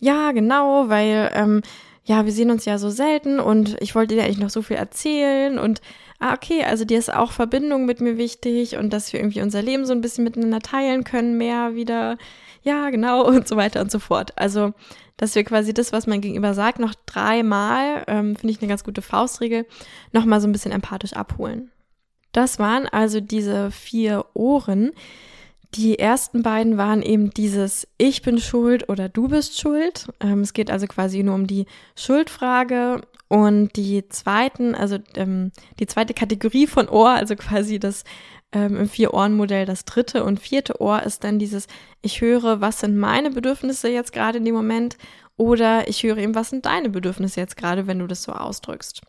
Ja, 0.00 0.32
genau, 0.32 0.88
weil 0.88 1.30
ähm, 1.34 1.62
ja, 2.04 2.24
wir 2.26 2.32
sehen 2.32 2.50
uns 2.50 2.66
ja 2.66 2.78
so 2.78 2.90
selten 2.90 3.40
und 3.40 3.76
ich 3.80 3.94
wollte 3.94 4.14
dir 4.14 4.24
eigentlich 4.24 4.38
noch 4.38 4.50
so 4.50 4.62
viel 4.62 4.76
erzählen 4.76 5.58
und 5.58 5.80
ah, 6.18 6.34
okay, 6.34 6.64
also 6.64 6.84
dir 6.84 6.98
ist 6.98 7.12
auch 7.12 7.32
Verbindung 7.32 7.86
mit 7.86 8.00
mir 8.00 8.18
wichtig 8.18 8.76
und 8.76 8.92
dass 8.92 9.12
wir 9.12 9.20
irgendwie 9.20 9.40
unser 9.40 9.62
Leben 9.62 9.86
so 9.86 9.92
ein 9.92 10.02
bisschen 10.02 10.24
miteinander 10.24 10.60
teilen 10.60 11.04
können, 11.04 11.38
mehr 11.38 11.74
wieder, 11.74 12.18
ja, 12.62 12.90
genau 12.90 13.24
und 13.26 13.48
so 13.48 13.56
weiter 13.56 13.80
und 13.80 13.90
so 13.90 13.98
fort. 13.98 14.32
Also, 14.36 14.74
dass 15.16 15.34
wir 15.34 15.44
quasi 15.44 15.72
das, 15.72 15.92
was 15.92 16.06
mein 16.06 16.20
Gegenüber 16.20 16.54
sagt, 16.54 16.78
noch 16.78 16.94
dreimal, 17.06 18.04
ähm, 18.06 18.36
finde 18.36 18.52
ich 18.52 18.60
eine 18.60 18.68
ganz 18.68 18.84
gute 18.84 19.02
Faustregel, 19.02 19.66
nochmal 20.12 20.40
so 20.40 20.48
ein 20.48 20.52
bisschen 20.52 20.72
empathisch 20.72 21.14
abholen. 21.14 21.70
Das 22.32 22.58
waren 22.58 22.86
also 22.86 23.20
diese 23.20 23.70
vier 23.70 24.26
Ohren. 24.34 24.90
Die 25.74 25.98
ersten 25.98 26.42
beiden 26.42 26.76
waren 26.76 27.02
eben 27.02 27.30
dieses 27.30 27.88
Ich 27.98 28.22
bin 28.22 28.38
schuld 28.38 28.88
oder 28.88 29.08
du 29.08 29.26
bist 29.26 29.58
schuld. 29.60 30.06
Ähm, 30.20 30.40
es 30.40 30.52
geht 30.52 30.70
also 30.70 30.86
quasi 30.86 31.22
nur 31.24 31.34
um 31.34 31.48
die 31.48 31.66
Schuldfrage. 31.96 33.00
Und 33.26 33.74
die 33.74 34.08
zweiten, 34.08 34.76
also 34.76 34.98
ähm, 35.16 35.50
die 35.80 35.86
zweite 35.86 36.14
Kategorie 36.14 36.68
von 36.68 36.88
Ohr, 36.88 37.10
also 37.10 37.34
quasi 37.34 37.80
das 37.80 38.04
ähm, 38.52 38.76
im 38.76 38.88
Vier-Ohren-Modell 38.88 39.66
das 39.66 39.84
dritte 39.84 40.22
und 40.22 40.38
vierte 40.38 40.80
Ohr 40.80 41.02
ist 41.02 41.24
dann 41.24 41.40
dieses 41.40 41.66
Ich 42.02 42.20
höre, 42.20 42.60
was 42.60 42.80
sind 42.80 42.96
meine 42.96 43.30
Bedürfnisse 43.30 43.88
jetzt 43.88 44.12
gerade 44.12 44.38
in 44.38 44.44
dem 44.44 44.54
Moment 44.54 44.96
oder 45.36 45.88
ich 45.88 46.04
höre 46.04 46.18
eben, 46.18 46.36
was 46.36 46.50
sind 46.50 46.66
deine 46.66 46.90
Bedürfnisse 46.90 47.40
jetzt 47.40 47.56
gerade, 47.56 47.88
wenn 47.88 47.98
du 47.98 48.06
das 48.06 48.22
so 48.22 48.32
ausdrückst. 48.32 49.02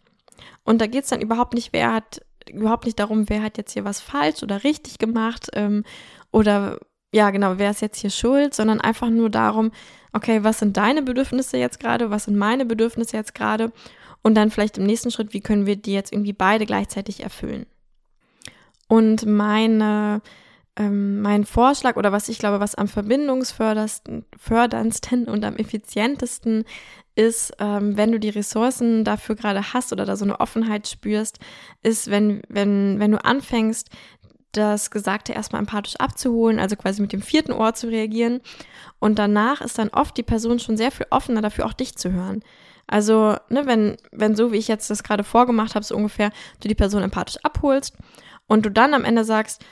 Und 0.64 0.82
da 0.82 0.88
geht 0.88 1.04
es 1.04 1.12
dann 1.12 1.22
überhaupt 1.22 1.54
nicht, 1.54 1.72
wer 1.74 1.94
hat 1.94 2.25
überhaupt 2.50 2.86
nicht 2.86 3.00
darum, 3.00 3.30
wer 3.30 3.42
hat 3.42 3.58
jetzt 3.58 3.74
hier 3.74 3.86
was 3.86 4.00
falsch 4.00 4.44
oder 4.44 4.64
richtig 4.64 4.98
gemacht 4.98 5.50
ähm, 5.54 5.84
oder 6.32 6.80
ja, 7.14 7.32
genau, 7.32 7.58
wer 7.58 7.72
ist 7.72 7.82
jetzt 7.82 8.00
hier 8.00 8.10
schuld, 8.10 8.54
sondern 8.54 8.82
einfach 8.82 9.10
nur 9.10 9.30
darum, 9.30 9.72
okay, 10.12 10.44
was 10.44 10.60
sind 10.60 10.76
deine 10.76 11.02
Bedürfnisse 11.02 11.58
jetzt 11.58 11.80
gerade, 11.80 12.10
was 12.10 12.26
sind 12.26 12.38
meine 12.38 12.66
Bedürfnisse 12.66 13.16
jetzt 13.16 13.36
gerade 13.36 13.72
und 14.22 14.36
dann 14.36 14.52
vielleicht 14.52 14.78
im 14.78 14.86
nächsten 14.86 15.12
Schritt, 15.12 15.34
wie 15.34 15.40
können 15.40 15.66
wir 15.66 15.76
die 15.76 15.94
jetzt 15.94 16.12
irgendwie 16.12 16.34
beide 16.34 16.66
gleichzeitig 16.66 17.24
erfüllen. 17.24 17.68
Und 18.88 19.26
meine, 19.26 20.22
ähm, 20.76 21.22
mein 21.22 21.46
Vorschlag 21.46 21.96
oder 21.96 22.12
was 22.12 22.28
ich 22.28 22.40
glaube, 22.40 22.60
was 22.60 22.76
am 22.76 22.88
verbindungsförderndsten 22.88 25.28
und 25.28 25.46
am 25.46 25.56
effizientesten 25.56 26.66
ist, 27.16 27.54
ähm, 27.60 27.98
wenn 27.98 28.12
du 28.12 28.20
die 28.20 28.30
Ressourcen 28.30 29.04
dafür 29.04 29.36
gerade 29.36 29.74
hast 29.74 29.94
oder 29.94 30.06
da 30.06 30.16
so 30.16 30.26
eine 30.26 30.40
Offenheit 30.40 30.88
spürst, 30.88 31.40
ist, 31.82 32.10
wenn, 32.12 32.42
wenn, 32.50 33.00
wenn 33.00 33.12
du 33.12 33.24
anfängst, 33.24 33.90
das 34.52 34.92
Gesagte 34.92 35.34
erstmal 35.34 35.62
empathisch 35.62 35.96
abzuholen, 35.98 36.60
also 36.60 36.76
quasi 36.76 37.02
mit 37.02 37.14
dem 37.14 37.22
vierten 37.22 37.52
Ohr 37.52 37.74
zu 37.74 37.88
reagieren. 37.88 38.42
Und 39.00 39.20
danach 39.20 39.62
ist 39.62 39.78
dann 39.78 39.90
oft 39.90 40.16
die 40.18 40.24
Person 40.24 40.60
schon 40.60 40.78
sehr 40.78 40.92
viel 40.92 41.08
offener 41.10 41.42
dafür, 41.42 41.66
auch 41.66 41.74
dich 41.74 41.98
zu 41.98 42.12
hören. 42.12 42.42
Also, 42.88 43.36
ne, 43.50 43.66
wenn, 43.66 43.98
wenn 44.12 44.36
so 44.36 44.52
wie 44.52 44.58
ich 44.58 44.68
jetzt 44.68 44.90
das 44.90 45.04
gerade 45.04 45.24
vorgemacht 45.24 45.76
habe, 45.76 45.84
so 45.84 45.96
ungefähr, 45.96 46.32
du 46.62 46.68
die 46.68 46.76
Person 46.76 47.02
empathisch 47.02 47.38
abholst 47.44 47.98
und 48.48 48.66
du 48.66 48.72
dann 48.72 48.94
am 48.94 49.04
Ende 49.04 49.26
sagst, 49.26 49.66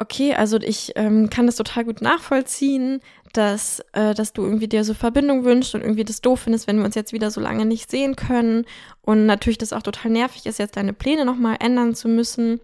okay, 0.00 0.34
also 0.34 0.56
ich 0.58 0.92
ähm, 0.96 1.30
kann 1.30 1.46
das 1.46 1.56
total 1.56 1.84
gut 1.84 2.00
nachvollziehen, 2.00 3.00
dass, 3.32 3.80
äh, 3.92 4.14
dass 4.14 4.32
du 4.32 4.42
irgendwie 4.42 4.66
dir 4.66 4.82
so 4.82 4.94
Verbindung 4.94 5.44
wünschst 5.44 5.74
und 5.74 5.82
irgendwie 5.82 6.04
das 6.04 6.20
doof 6.20 6.40
findest, 6.40 6.66
wenn 6.66 6.78
wir 6.78 6.84
uns 6.84 6.94
jetzt 6.94 7.12
wieder 7.12 7.30
so 7.30 7.40
lange 7.40 7.66
nicht 7.66 7.90
sehen 7.90 8.16
können. 8.16 8.64
Und 9.02 9.26
natürlich 9.26 9.58
das 9.58 9.72
auch 9.72 9.82
total 9.82 10.10
nervig 10.10 10.46
ist, 10.46 10.58
jetzt 10.58 10.76
deine 10.76 10.94
Pläne 10.94 11.24
nochmal 11.24 11.56
ändern 11.60 11.94
zu 11.94 12.08
müssen. 12.08 12.60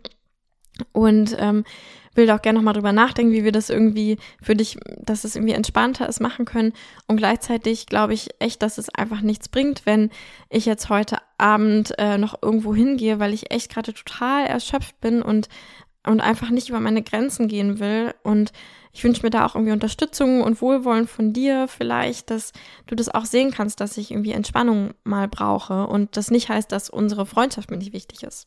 Und 0.93 1.37
ähm, 1.39 1.65
will 2.15 2.31
auch 2.31 2.43
gerne 2.43 2.59
nochmal 2.59 2.75
drüber 2.75 2.93
nachdenken, 2.93 3.33
wie 3.33 3.45
wir 3.45 3.53
das 3.53 3.71
irgendwie 3.71 4.17
für 4.43 4.57
dich, 4.57 4.79
dass 4.99 5.25
es 5.25 5.37
irgendwie 5.37 5.55
entspannter 5.55 6.09
ist, 6.09 6.21
machen 6.21 6.47
können. 6.47 6.73
Und 7.07 7.19
gleichzeitig 7.19 7.87
glaube 7.87 8.15
ich 8.15 8.31
echt, 8.39 8.63
dass 8.63 8.79
es 8.79 8.89
einfach 8.89 9.21
nichts 9.21 9.49
bringt, 9.49 9.87
wenn 9.87 10.11
ich 10.49 10.67
jetzt 10.67 10.89
heute 10.89 11.19
Abend 11.39 11.93
äh, 11.99 12.19
noch 12.19 12.43
irgendwo 12.43 12.75
hingehe, 12.75 13.19
weil 13.19 13.35
ich 13.35 13.51
echt 13.51 13.73
gerade 13.73 13.93
total 13.93 14.47
erschöpft 14.47 15.01
bin 15.01 15.23
und, 15.23 15.49
und 16.07 16.21
einfach 16.21 16.51
nicht 16.51 16.69
über 16.69 16.81
meine 16.81 17.03
Grenzen 17.03 17.49
gehen 17.49 17.79
will. 17.79 18.15
Und 18.23 18.53
ich 18.93 19.05
wünsche 19.05 19.23
mir 19.23 19.31
da 19.31 19.45
auch 19.45 19.55
irgendwie 19.55 19.73
Unterstützung 19.73 20.43
und 20.43 20.63
Wohlwollen 20.63 21.07
von 21.07 21.33
dir 21.33 21.69
vielleicht, 21.69 22.31
dass 22.31 22.53
du 22.87 22.95
das 22.95 23.15
auch 23.15 23.27
sehen 23.27 23.51
kannst, 23.51 23.81
dass 23.81 23.99
ich 23.99 24.11
irgendwie 24.11 24.33
Entspannung 24.33 24.95
mal 25.05 25.29
brauche 25.29 25.87
und 25.87 26.17
das 26.17 26.31
nicht 26.31 26.49
heißt, 26.49 26.73
dass 26.73 26.89
unsere 26.89 27.27
Freundschaft 27.27 27.71
mir 27.71 27.77
nicht 27.77 27.93
wichtig 27.93 28.23
ist. 28.23 28.47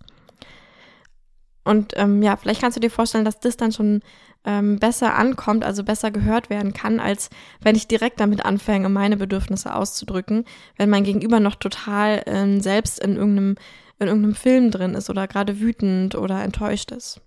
Und 1.63 1.93
ähm, 1.98 2.24
ja, 2.24 2.36
vielleicht 2.36 2.62
kannst 2.62 2.78
du 2.78 2.82
dir 2.82 2.89
vorstellen, 2.89 3.26
dass 3.26 3.39
das 3.39 3.58
dann 3.58 3.72
schon 3.72 4.02
ähm, 4.43 4.80
besser 4.80 5.15
ankommt, 5.15 5.63
also 5.63 5.84
besser 5.84 6.10
gehört 6.10 6.50
werden 6.50 6.74
kann, 6.74 7.00
als 7.00 7.30
wenn 7.62 7.76
ich 7.76 7.88
direkt 7.88 8.19
damit 8.19 8.43
anfange, 8.43 8.89
meine 8.89 9.17
Bedürfnisse 9.17 9.76
auszudrücken, 9.76 10.45
wenn 10.78 10.89
mein 10.89 11.04
Gegenüber 11.04 11.39
noch 11.39 11.56
total 11.56 12.24
ähm, 12.26 12.60
selbst 12.60 13.00
in 13.00 13.17
irgendeinem, 13.17 13.56
in 14.00 14.08
irgendeinem 14.08 14.36
Film 14.36 14.72
drin 14.72 14.95
ist 14.95 15.12
oder 15.12 15.28
gerade 15.28 15.60
wütend 15.60 16.15
oder 16.15 16.41
enttäuscht 16.43 16.91
ist. 16.91 17.22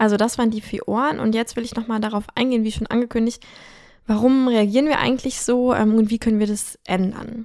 Also 0.00 0.16
das 0.16 0.38
waren 0.38 0.50
die 0.50 0.62
vier 0.62 0.88
Ohren 0.88 1.20
und 1.20 1.34
jetzt 1.34 1.56
will 1.56 1.62
ich 1.62 1.76
nochmal 1.76 2.00
darauf 2.00 2.24
eingehen, 2.34 2.64
wie 2.64 2.72
schon 2.72 2.86
angekündigt, 2.86 3.46
warum 4.06 4.48
reagieren 4.48 4.86
wir 4.86 4.98
eigentlich 4.98 5.42
so 5.42 5.74
ähm, 5.74 5.94
und 5.94 6.08
wie 6.08 6.18
können 6.18 6.38
wir 6.38 6.46
das 6.46 6.78
ändern. 6.86 7.44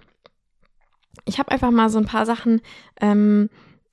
Ich 1.25 1.37
habe 1.37 1.51
einfach 1.51 1.69
mal 1.69 1.89
so 1.89 1.97
ein 1.97 2.05
paar 2.05 2.25
Sachen 2.25 2.61
ähm, 3.01 3.49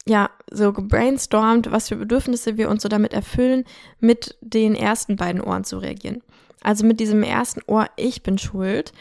ja, 0.07 0.31
so 0.49 0.73
gebrainstormt, 0.73 1.73
was 1.73 1.89
für 1.89 1.97
Bedürfnisse 1.97 2.57
wir 2.57 2.71
uns 2.71 2.85
so 2.85 2.89
damit 2.89 3.13
erfüllen, 3.13 3.65
mit 3.99 4.37
den 4.41 4.77
ersten 4.77 5.17
beiden 5.17 5.41
Ohren 5.41 5.65
zu 5.65 5.79
reagieren. 5.79 6.23
Also 6.63 6.87
mit 6.87 7.01
diesem 7.01 7.25
ersten 7.25 7.63
Ohr, 7.67 7.89
ich 7.97 8.23
bin 8.23 8.39
schuld. 8.39 8.93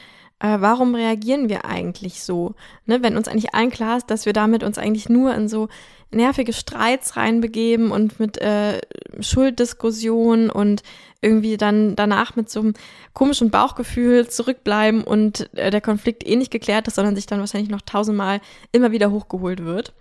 Äh, 0.41 0.59
warum 0.59 0.95
reagieren 0.95 1.49
wir 1.49 1.65
eigentlich 1.65 2.23
so? 2.23 2.55
Ne, 2.87 3.03
wenn 3.03 3.15
uns 3.15 3.27
eigentlich 3.27 3.53
allen 3.53 3.69
klar 3.69 3.97
ist, 3.97 4.09
dass 4.09 4.25
wir 4.25 4.33
damit 4.33 4.63
uns 4.63 4.79
eigentlich 4.79 5.07
nur 5.07 5.35
in 5.35 5.47
so 5.47 5.69
nervige 6.09 6.51
Streits 6.51 7.15
reinbegeben 7.15 7.91
und 7.91 8.19
mit 8.19 8.39
äh, 8.39 8.81
Schulddiskussionen 9.19 10.49
und 10.49 10.81
irgendwie 11.21 11.57
dann 11.57 11.95
danach 11.95 12.35
mit 12.35 12.49
so 12.49 12.61
einem 12.61 12.73
komischen 13.13 13.51
Bauchgefühl 13.51 14.27
zurückbleiben 14.27 15.03
und 15.03 15.47
äh, 15.55 15.69
der 15.69 15.79
Konflikt 15.79 16.27
eh 16.27 16.35
nicht 16.35 16.51
geklärt 16.51 16.87
ist, 16.87 16.95
sondern 16.95 17.15
sich 17.15 17.27
dann 17.27 17.39
wahrscheinlich 17.39 17.69
noch 17.69 17.81
tausendmal 17.81 18.41
immer 18.71 18.91
wieder 18.91 19.11
hochgeholt 19.11 19.63
wird. 19.63 19.93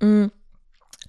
Mm. 0.00 0.26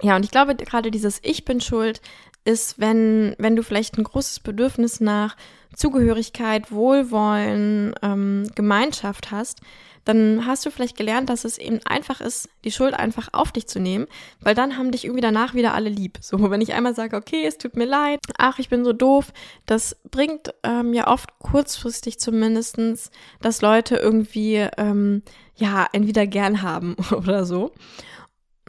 Ja, 0.02 0.16
und 0.16 0.24
ich 0.24 0.32
glaube, 0.32 0.56
gerade 0.56 0.92
dieses 0.92 1.20
Ich 1.24 1.44
bin 1.44 1.60
schuld 1.60 2.00
ist, 2.46 2.80
wenn, 2.80 3.36
wenn 3.38 3.56
du 3.56 3.64
vielleicht 3.64 3.98
ein 3.98 4.04
großes 4.04 4.40
Bedürfnis 4.40 5.00
nach 5.00 5.36
Zugehörigkeit, 5.76 6.72
Wohlwollen, 6.72 7.94
ähm, 8.02 8.50
Gemeinschaft 8.56 9.32
hast, 9.32 9.62
dann 10.06 10.48
hast 10.48 10.66
du 10.66 10.72
vielleicht 10.72 10.98
gelernt, 10.98 11.30
dass 11.30 11.46
es 11.46 11.60
eben 11.60 11.80
einfach 11.86 12.20
ist, 12.20 12.50
die 12.64 12.72
Schuld 12.72 12.96
einfach 12.96 13.30
auf 13.32 13.52
dich 13.52 13.68
zu 13.68 13.80
nehmen, 13.80 14.08
weil 14.42 14.56
dann 14.56 14.76
haben 14.76 14.92
dich 14.92 15.06
irgendwie 15.06 15.22
danach 15.22 15.54
wieder 15.54 15.76
alle 15.76 15.90
lieb. 15.90 16.18
So, 16.22 16.50
wenn 16.50 16.62
ich 16.62 16.74
einmal 16.74 16.96
sage, 16.96 17.16
okay, 17.16 17.46
es 17.46 17.60
tut 17.60 17.76
mir 17.76 17.86
leid, 17.86 18.20
ach, 18.38 18.58
ich 18.58 18.70
bin 18.70 18.84
so 18.84 18.92
doof, 18.92 19.32
das 19.68 19.98
bringt 20.10 20.54
ähm, 20.64 20.94
ja 20.94 21.08
oft 21.08 21.38
kurzfristig 21.38 22.20
zumindestens, 22.20 23.12
dass 23.42 23.62
Leute 23.62 23.98
irgendwie, 23.98 24.68
ähm, 24.78 25.22
ja, 25.56 25.88
entweder 25.92 26.26
gern 26.26 26.64
haben 26.64 26.96
oder 27.12 27.46
so. 27.46 27.72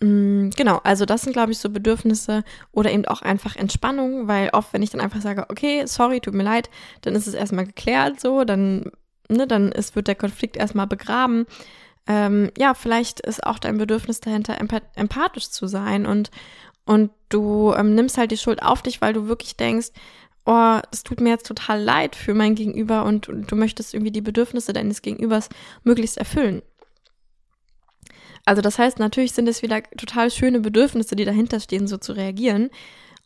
Mm, 0.00 0.48
genau, 0.56 0.80
also 0.82 1.04
das 1.04 1.22
sind, 1.22 1.34
glaube 1.34 1.52
ich, 1.52 1.58
so 1.58 1.68
Bedürfnisse 1.68 2.42
oder 2.72 2.90
eben 2.90 3.04
auch 3.04 3.20
einfach 3.22 3.56
Entspannung, 3.56 4.28
weil 4.28 4.48
oft, 4.52 4.72
wenn 4.72 4.82
ich 4.82 4.90
dann 4.90 5.00
einfach 5.00 5.20
sage, 5.20 5.46
okay, 5.50 5.84
sorry, 5.86 6.20
tut 6.20 6.34
mir 6.34 6.42
leid, 6.42 6.70
dann 7.02 7.14
ist 7.14 7.26
es 7.26 7.34
erstmal 7.34 7.66
geklärt 7.66 8.18
so, 8.18 8.44
dann, 8.44 8.90
ne, 9.28 9.46
dann 9.46 9.72
ist, 9.72 9.96
wird 9.96 10.08
der 10.08 10.14
Konflikt 10.14 10.56
erstmal 10.56 10.86
begraben. 10.86 11.46
Ähm, 12.06 12.50
ja, 12.58 12.72
vielleicht 12.74 13.20
ist 13.20 13.44
auch 13.46 13.58
dein 13.58 13.76
Bedürfnis 13.78 14.20
dahinter, 14.20 14.58
empath 14.58 14.84
empathisch 14.96 15.50
zu 15.50 15.66
sein 15.66 16.06
und, 16.06 16.30
und 16.86 17.10
du 17.28 17.74
ähm, 17.76 17.94
nimmst 17.94 18.16
halt 18.16 18.30
die 18.30 18.38
Schuld 18.38 18.62
auf 18.62 18.82
dich, 18.82 19.02
weil 19.02 19.12
du 19.12 19.28
wirklich 19.28 19.56
denkst, 19.56 19.88
oh, 20.46 20.78
es 20.90 21.02
tut 21.02 21.20
mir 21.20 21.28
jetzt 21.30 21.46
total 21.46 21.82
leid 21.82 22.16
für 22.16 22.32
mein 22.34 22.54
Gegenüber 22.54 23.04
und, 23.04 23.28
und 23.28 23.52
du 23.52 23.56
möchtest 23.56 23.94
irgendwie 23.94 24.12
die 24.12 24.22
Bedürfnisse 24.22 24.72
deines 24.72 25.02
Gegenübers 25.02 25.50
möglichst 25.84 26.16
erfüllen. 26.16 26.62
Also 28.44 28.62
das 28.62 28.79
heißt, 28.79 28.98
natürlich 28.98 29.33
sind 29.33 29.48
es 29.48 29.62
wieder 29.62 29.83
total 29.96 30.31
schöne 30.31 30.61
Bedürfnisse, 30.61 31.16
die 31.16 31.24
dahinter 31.24 31.61
stehen, 31.61 31.87
so 31.87 31.96
zu 31.96 32.12
reagieren. 32.12 32.70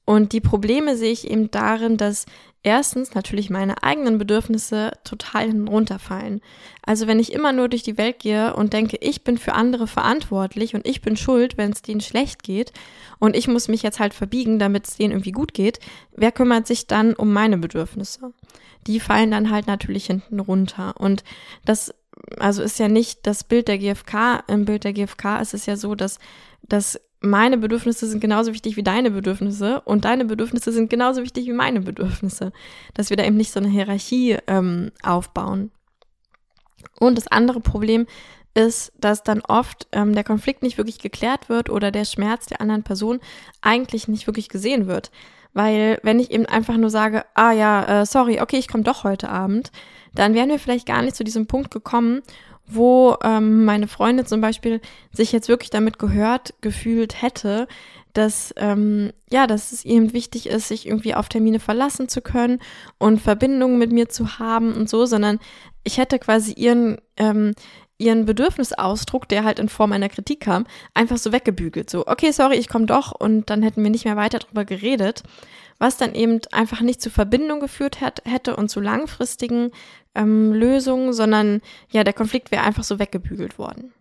Und 0.04 0.32
die 0.32 0.40
Probleme 0.40 0.96
sehe 0.96 1.12
ich 1.12 1.30
eben 1.30 1.50
darin, 1.50 1.96
dass 1.96 2.26
erstens 2.62 3.14
natürlich 3.14 3.50
meine 3.50 3.82
eigenen 3.82 4.18
Bedürfnisse 4.18 4.92
total 5.04 5.50
runterfallen. 5.50 6.40
Also 6.82 7.06
wenn 7.06 7.20
ich 7.20 7.32
immer 7.32 7.52
nur 7.52 7.68
durch 7.68 7.82
die 7.82 7.96
Welt 7.96 8.18
gehe 8.18 8.54
und 8.54 8.72
denke, 8.72 8.98
ich 9.00 9.22
bin 9.22 9.38
für 9.38 9.54
andere 9.54 9.86
verantwortlich 9.86 10.74
und 10.74 10.86
ich 10.86 11.00
bin 11.00 11.16
schuld, 11.16 11.56
wenn 11.56 11.72
es 11.72 11.82
denen 11.82 12.00
schlecht 12.00 12.42
geht 12.42 12.72
und 13.18 13.36
ich 13.36 13.48
muss 13.48 13.68
mich 13.68 13.82
jetzt 13.82 14.00
halt 14.00 14.12
verbiegen, 14.12 14.58
damit 14.58 14.88
es 14.88 14.96
denen 14.96 15.12
irgendwie 15.12 15.32
gut 15.32 15.54
geht, 15.54 15.78
wer 16.16 16.32
kümmert 16.32 16.66
sich 16.66 16.86
dann 16.86 17.14
um 17.14 17.32
meine 17.32 17.58
Bedürfnisse? 17.58 18.32
Die 18.86 19.00
fallen 19.00 19.30
dann 19.30 19.50
halt 19.50 19.66
natürlich 19.66 20.06
hinten 20.06 20.40
runter. 20.40 20.94
Und 20.98 21.24
das 21.64 21.94
also 22.38 22.62
ist 22.62 22.78
ja 22.78 22.88
nicht 22.88 23.26
das 23.26 23.44
Bild 23.44 23.68
der 23.68 23.78
GfK. 23.78 24.44
Im 24.48 24.64
Bild 24.64 24.84
der 24.84 24.92
GfK 24.92 25.40
ist 25.40 25.54
es 25.54 25.66
ja 25.66 25.76
so, 25.76 25.94
dass, 25.94 26.18
dass 26.62 27.00
meine 27.20 27.56
Bedürfnisse 27.58 28.06
sind 28.06 28.20
genauso 28.20 28.52
wichtig 28.52 28.76
wie 28.76 28.82
deine 28.82 29.10
Bedürfnisse 29.10 29.80
und 29.82 30.04
deine 30.04 30.24
Bedürfnisse 30.24 30.72
sind 30.72 30.90
genauso 30.90 31.22
wichtig 31.22 31.46
wie 31.46 31.52
meine 31.52 31.80
Bedürfnisse. 31.80 32.52
Dass 32.94 33.10
wir 33.10 33.16
da 33.16 33.24
eben 33.24 33.36
nicht 33.36 33.52
so 33.52 33.60
eine 33.60 33.68
Hierarchie 33.68 34.38
ähm, 34.46 34.92
aufbauen. 35.02 35.70
Und 37.00 37.16
das 37.16 37.28
andere 37.28 37.60
Problem 37.60 38.06
ist, 38.54 38.92
dass 38.98 39.22
dann 39.22 39.40
oft 39.40 39.88
ähm, 39.92 40.14
der 40.14 40.24
Konflikt 40.24 40.62
nicht 40.62 40.78
wirklich 40.78 40.98
geklärt 40.98 41.48
wird 41.48 41.70
oder 41.70 41.90
der 41.90 42.04
Schmerz 42.04 42.46
der 42.46 42.60
anderen 42.60 42.84
Person 42.84 43.20
eigentlich 43.62 44.06
nicht 44.06 44.26
wirklich 44.26 44.48
gesehen 44.48 44.86
wird. 44.86 45.10
Weil 45.54 45.98
wenn 46.02 46.18
ich 46.18 46.30
eben 46.30 46.46
einfach 46.46 46.76
nur 46.76 46.90
sage, 46.90 47.24
ah 47.34 47.52
ja, 47.52 48.02
äh, 48.02 48.06
sorry, 48.06 48.40
okay, 48.40 48.58
ich 48.58 48.68
komme 48.68 48.84
doch 48.84 49.04
heute 49.04 49.28
Abend, 49.28 49.70
dann 50.14 50.34
wären 50.34 50.50
wir 50.50 50.58
vielleicht 50.58 50.86
gar 50.86 51.02
nicht 51.02 51.16
zu 51.16 51.24
diesem 51.24 51.46
Punkt 51.46 51.70
gekommen, 51.70 52.22
wo 52.66 53.16
ähm, 53.22 53.64
meine 53.64 53.88
Freundin 53.88 54.26
zum 54.26 54.40
Beispiel 54.40 54.80
sich 55.12 55.32
jetzt 55.32 55.48
wirklich 55.48 55.70
damit 55.70 55.98
gehört 55.98 56.54
gefühlt 56.60 57.20
hätte, 57.22 57.68
dass 58.14 58.54
ähm, 58.56 59.12
ja, 59.30 59.46
dass 59.46 59.72
es 59.72 59.84
ihm 59.84 60.12
wichtig 60.12 60.46
ist, 60.46 60.68
sich 60.68 60.86
irgendwie 60.86 61.14
auf 61.14 61.28
Termine 61.28 61.60
verlassen 61.60 62.08
zu 62.08 62.20
können 62.22 62.60
und 62.98 63.20
Verbindungen 63.20 63.78
mit 63.78 63.92
mir 63.92 64.08
zu 64.08 64.38
haben 64.38 64.72
und 64.72 64.88
so, 64.88 65.04
sondern 65.04 65.40
ich 65.82 65.98
hätte 65.98 66.18
quasi 66.18 66.52
ihren 66.52 66.98
ähm, 67.16 67.54
ihren 67.98 68.26
Bedürfnisausdruck, 68.26 69.28
der 69.28 69.44
halt 69.44 69.58
in 69.58 69.68
Form 69.68 69.92
einer 69.92 70.08
Kritik 70.08 70.40
kam, 70.40 70.66
einfach 70.94 71.16
so 71.16 71.32
weggebügelt. 71.32 71.88
So, 71.90 72.06
okay, 72.06 72.32
sorry, 72.32 72.56
ich 72.56 72.68
komme 72.68 72.86
doch 72.86 73.12
und 73.12 73.50
dann 73.50 73.62
hätten 73.62 73.82
wir 73.82 73.90
nicht 73.90 74.04
mehr 74.04 74.16
weiter 74.16 74.40
drüber 74.40 74.64
geredet, 74.64 75.22
was 75.78 75.96
dann 75.96 76.14
eben 76.14 76.40
einfach 76.52 76.80
nicht 76.80 77.00
zu 77.00 77.10
Verbindung 77.10 77.60
geführt 77.60 78.00
hat, 78.00 78.22
hätte 78.24 78.56
und 78.56 78.68
zu 78.68 78.80
langfristigen 78.80 79.70
ähm, 80.14 80.52
Lösung, 80.52 81.12
sondern 81.12 81.60
ja, 81.90 82.04
der 82.04 82.12
Konflikt 82.12 82.50
wäre 82.50 82.64
einfach 82.64 82.84
so 82.84 82.98
weggebügelt 82.98 83.58
worden. 83.58 83.92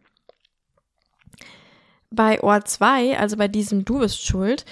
Bei 2.10 2.42
Ohr 2.42 2.64
2, 2.64 3.18
also 3.18 3.38
bei 3.38 3.48
diesem 3.48 3.86
Du 3.86 4.00
bist 4.00 4.24
schuld, 4.24 4.66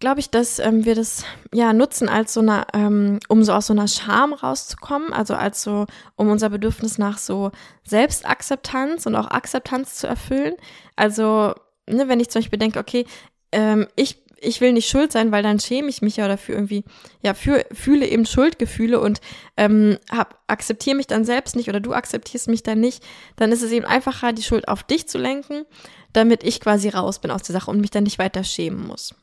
glaube 0.00 0.20
ich, 0.20 0.30
dass 0.30 0.58
ähm, 0.58 0.84
wir 0.84 0.94
das 0.94 1.24
ja 1.54 1.72
nutzen 1.72 2.08
als 2.08 2.34
so 2.34 2.40
eine, 2.40 2.66
ähm, 2.74 3.20
um 3.28 3.44
so 3.44 3.52
aus 3.52 3.66
so 3.66 3.72
einer 3.72 3.86
Scham 3.86 4.32
rauszukommen, 4.32 5.12
also 5.12 5.34
als 5.34 5.62
so, 5.62 5.86
um 6.16 6.28
unser 6.28 6.50
Bedürfnis 6.50 6.98
nach 6.98 7.18
so 7.18 7.52
Selbstakzeptanz 7.84 9.06
und 9.06 9.14
auch 9.14 9.30
Akzeptanz 9.30 9.94
zu 9.94 10.06
erfüllen. 10.06 10.54
Also, 10.96 11.54
ne, 11.88 12.08
wenn 12.08 12.20
ich 12.20 12.30
zum 12.30 12.40
Beispiel 12.40 12.58
denke, 12.58 12.78
okay, 12.78 13.06
ähm, 13.52 13.86
ich 13.96 14.18
ich 14.42 14.60
will 14.60 14.72
nicht 14.72 14.88
schuld 14.88 15.12
sein, 15.12 15.32
weil 15.32 15.42
dann 15.42 15.60
schäme 15.60 15.88
ich 15.88 16.00
mich 16.00 16.16
ja 16.16 16.26
dafür 16.26 16.54
irgendwie, 16.54 16.84
ja, 17.22 17.34
für, 17.34 17.64
fühle 17.72 18.06
eben 18.06 18.24
Schuldgefühle 18.24 18.98
und 18.98 19.20
ähm, 19.56 19.98
hab, 20.10 20.42
akzeptiere 20.46 20.96
mich 20.96 21.06
dann 21.06 21.24
selbst 21.24 21.56
nicht 21.56 21.68
oder 21.68 21.80
du 21.80 21.92
akzeptierst 21.92 22.48
mich 22.48 22.62
dann 22.62 22.80
nicht, 22.80 23.04
dann 23.36 23.52
ist 23.52 23.62
es 23.62 23.70
eben 23.70 23.84
einfacher, 23.84 24.32
die 24.32 24.42
Schuld 24.42 24.66
auf 24.66 24.82
dich 24.82 25.06
zu 25.08 25.18
lenken, 25.18 25.66
damit 26.12 26.42
ich 26.42 26.60
quasi 26.60 26.88
raus 26.88 27.20
bin 27.20 27.30
aus 27.30 27.42
der 27.42 27.52
Sache 27.52 27.70
und 27.70 27.80
mich 27.80 27.90
dann 27.90 28.04
nicht 28.04 28.18
weiter 28.18 28.42
schämen 28.42 28.86
muss. 28.86 29.14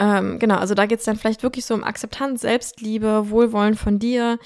Ähm, 0.00 0.40
genau, 0.40 0.56
also 0.56 0.74
da 0.74 0.86
geht 0.86 0.98
es 0.98 1.04
dann 1.04 1.16
vielleicht 1.16 1.44
wirklich 1.44 1.64
so 1.66 1.74
um 1.74 1.84
Akzeptanz, 1.84 2.40
Selbstliebe, 2.40 3.30
Wohlwollen 3.30 3.76
von 3.76 4.00
dir 4.00 4.38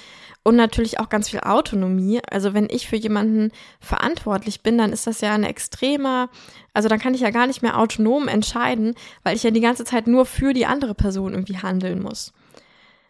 und 0.42 0.56
natürlich 0.56 1.00
auch 1.00 1.08
ganz 1.08 1.30
viel 1.30 1.40
Autonomie. 1.40 2.20
Also 2.30 2.52
wenn 2.52 2.68
ich 2.70 2.86
für 2.86 2.96
jemanden 2.96 3.50
verantwortlich 3.80 4.62
bin, 4.62 4.76
dann 4.76 4.92
ist 4.92 5.06
das 5.06 5.22
ja 5.22 5.32
ein 5.32 5.44
extremer, 5.44 6.28
also 6.74 6.88
dann 6.88 6.98
kann 6.98 7.14
ich 7.14 7.22
ja 7.22 7.30
gar 7.30 7.46
nicht 7.46 7.62
mehr 7.62 7.78
autonom 7.78 8.28
entscheiden, 8.28 8.94
weil 9.22 9.36
ich 9.36 9.42
ja 9.42 9.50
die 9.50 9.60
ganze 9.60 9.84
Zeit 9.84 10.06
nur 10.06 10.26
für 10.26 10.52
die 10.52 10.66
andere 10.66 10.94
Person 10.94 11.32
irgendwie 11.32 11.58
handeln 11.58 12.02
muss. 12.02 12.34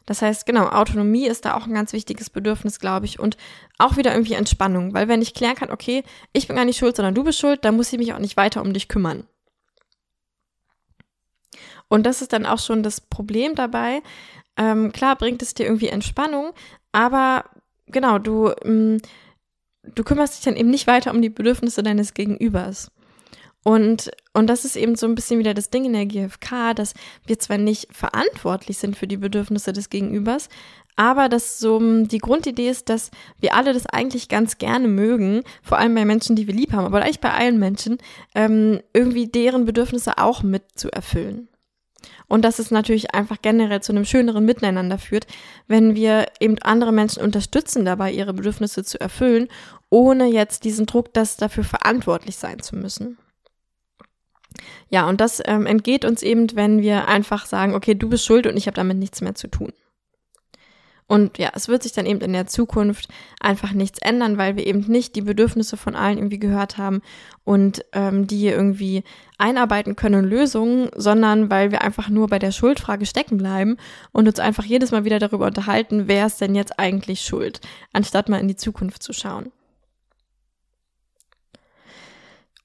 Das 0.07 0.22
heißt, 0.22 0.46
genau, 0.46 0.68
Autonomie 0.68 1.27
ist 1.27 1.44
da 1.44 1.55
auch 1.55 1.66
ein 1.66 1.74
ganz 1.74 1.92
wichtiges 1.92 2.31
Bedürfnis, 2.31 2.81
glaube 2.81 3.05
ich. 3.05 3.18
Und 3.20 3.37
auch 3.77 3.98
wieder 3.98 4.12
irgendwie 4.12 4.33
Entspannung. 4.33 4.94
Weil 4.94 5.07
wenn 5.07 5.20
ich 5.20 5.35
klären 5.35 5.55
kann, 5.55 5.70
okay, 5.70 6.03
ich 6.33 6.46
bin 6.48 6.57
gar 6.57 6.64
nicht 6.64 6.79
schuld, 6.79 6.96
sondern 6.96 7.14
du 7.14 7.24
bist 7.24 7.38
schuld, 7.38 7.62
dann 7.62 7.77
muss 7.77 7.92
ich 7.92 7.98
mich 7.98 8.14
auch 8.14 8.18
nicht 8.18 8.38
weiter 8.38 8.62
um 8.62 8.72
dich 8.72 8.88
kümmern. 8.88 9.24
Und 11.88 12.05
das 12.05 12.22
ist 12.22 12.33
dann 12.33 12.46
auch 12.46 12.59
schon 12.59 12.83
das 12.83 13.01
Problem 13.01 13.55
dabei. 13.55 14.03
Ähm, 14.57 14.92
klar 14.92 15.16
bringt 15.16 15.42
es 15.42 15.55
dir 15.55 15.66
irgendwie 15.66 15.88
Entspannung, 15.88 16.53
aber 16.92 17.44
genau, 17.87 18.18
du, 18.18 18.53
ähm, 18.64 19.01
du 19.83 20.05
kümmerst 20.05 20.37
dich 20.37 20.44
dann 20.44 20.57
eben 20.57 20.70
nicht 20.70 20.87
weiter 20.87 21.12
um 21.12 21.22
die 21.22 21.31
Bedürfnisse 21.31 21.83
deines 21.83 22.14
Gegenübers. 22.14 22.90
Und, 23.64 24.11
und 24.35 24.46
das 24.46 24.64
ist 24.64 24.77
eben 24.77 24.94
so 24.94 25.07
ein 25.07 25.14
bisschen 25.14 25.38
wieder 25.38 25.53
das 25.53 25.70
Ding 25.70 25.85
in 25.85 25.92
der 25.92 26.07
GfK, 26.07 26.74
dass 26.74 26.94
wir 27.27 27.38
zwar 27.38 27.59
nicht 27.59 27.94
verantwortlich 27.94 28.79
sind 28.79 28.96
für 28.96 29.07
die 29.07 29.16
Bedürfnisse 29.16 29.72
des 29.72 29.90
Gegenübers, 29.90 30.48
aber 30.96 31.29
dass 31.29 31.59
so 31.59 31.79
ähm, 31.79 32.09
die 32.09 32.18
Grundidee 32.18 32.68
ist, 32.68 32.88
dass 32.88 33.11
wir 33.40 33.55
alle 33.55 33.72
das 33.72 33.87
eigentlich 33.87 34.29
ganz 34.29 34.59
gerne 34.59 34.88
mögen, 34.88 35.42
vor 35.62 35.79
allem 35.79 35.94
bei 35.94 36.05
Menschen, 36.05 36.35
die 36.35 36.46
wir 36.46 36.55
lieb 36.55 36.72
haben, 36.72 36.87
aber 36.87 37.03
eigentlich 37.03 37.20
bei 37.20 37.33
allen 37.33 37.59
Menschen, 37.59 37.98
ähm, 38.35 38.81
irgendwie 38.92 39.27
deren 39.27 39.64
Bedürfnisse 39.64 40.18
auch 40.18 40.42
mit 40.42 40.62
zu 40.77 40.90
erfüllen. 40.90 41.48
Und 42.29 42.45
dass 42.45 42.59
es 42.59 42.71
natürlich 42.71 43.14
einfach 43.14 43.38
generell 43.41 43.83
zu 43.83 43.93
einem 43.93 44.05
schöneren 44.05 44.45
Miteinander 44.45 44.99
führt, 44.99 45.27
wenn 45.67 45.95
wir 45.95 46.27
eben 46.41 46.59
andere 46.61 46.93
Menschen 46.93 47.23
unterstützen 47.23 47.85
dabei, 47.85 48.12
ihre 48.12 48.35
Bedürfnisse 48.35 48.85
zu 48.85 49.01
erfüllen, 49.01 49.49
ohne 49.91 50.27
jetzt 50.27 50.64
diesen 50.64 50.87
Druck, 50.87 51.14
das 51.14 51.37
dafür 51.37 51.64
verantwortlich 51.64 52.37
sein 52.37 52.61
zu 52.61 52.77
müssen. 52.77 53.17
Ja, 54.91 55.09
und 55.09 55.21
das 55.21 55.43
ähm, 55.45 55.67
entgeht 55.67 56.05
uns 56.05 56.23
eben, 56.23 56.55
wenn 56.55 56.83
wir 56.83 57.09
einfach 57.09 57.47
sagen, 57.47 57.75
okay, 57.75 57.95
du 57.95 58.09
bist 58.09 58.25
schuld 58.25 58.47
und 58.47 58.57
ich 58.57 58.67
habe 58.67 58.75
damit 58.75 58.99
nichts 58.99 59.21
mehr 59.21 59.35
zu 59.35 59.49
tun. 59.49 59.73
Und 61.09 61.38
ja, 61.38 61.51
es 61.55 61.68
wird 61.68 61.83
sich 61.83 61.92
dann 61.92 62.05
eben 62.05 62.21
in 62.21 62.35
der 62.35 62.47
Zukunft 62.47 63.09
einfach 63.40 63.73
nichts 63.73 63.99
ändern, 63.99 64.37
weil 64.37 64.57
wir 64.57 64.66
eben 64.66 64.81
nicht 64.81 65.16
die 65.16 65.23
Bedürfnisse 65.23 65.79
von 65.79 65.97
allen 65.97 66.18
irgendwie 66.18 66.38
gehört 66.38 66.77
haben 66.77 67.01
und 67.44 67.83
ähm, 67.94 68.27
die 68.27 68.47
irgendwie 68.47 69.05
einarbeiten 69.38 69.97
können 69.97 70.25
in 70.25 70.31
Lösungen, 70.31 70.90
sondern 70.94 71.49
weil 71.51 71.71
wir 71.71 71.81
einfach 71.81 72.11
nur 72.11 72.29
bei 72.29 72.38
der 72.38 72.53
Schuldfrage 72.53 73.07
stecken 73.07 73.38
bleiben 73.38 73.79
und 74.12 74.29
uns 74.29 74.38
einfach 74.38 74.64
jedes 74.64 74.90
Mal 74.90 75.07
wieder 75.07 75.18
darüber 75.18 75.47
unterhalten, 75.47 76.09
wer 76.09 76.27
ist 76.27 76.42
denn 76.42 76.55
jetzt 76.55 76.79
eigentlich 76.79 77.23
schuld, 77.23 77.62
anstatt 77.94 78.29
mal 78.29 78.40
in 78.40 78.49
die 78.49 78.57
Zukunft 78.57 79.03
zu 79.03 79.14
schauen. 79.14 79.51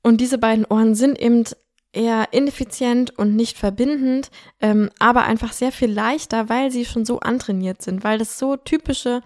Und 0.01 0.19
diese 0.19 0.37
beiden 0.37 0.65
Ohren 0.65 0.95
sind 0.95 1.17
eben 1.17 1.45
eher 1.93 2.27
ineffizient 2.31 3.17
und 3.17 3.35
nicht 3.35 3.57
verbindend, 3.57 4.31
ähm, 4.59 4.89
aber 4.99 5.23
einfach 5.23 5.53
sehr 5.53 5.71
viel 5.71 5.91
leichter, 5.91 6.49
weil 6.49 6.71
sie 6.71 6.85
schon 6.85 7.05
so 7.05 7.19
antrainiert 7.19 7.81
sind, 7.81 8.03
weil 8.03 8.17
das 8.17 8.37
so 8.37 8.57
typische 8.57 9.21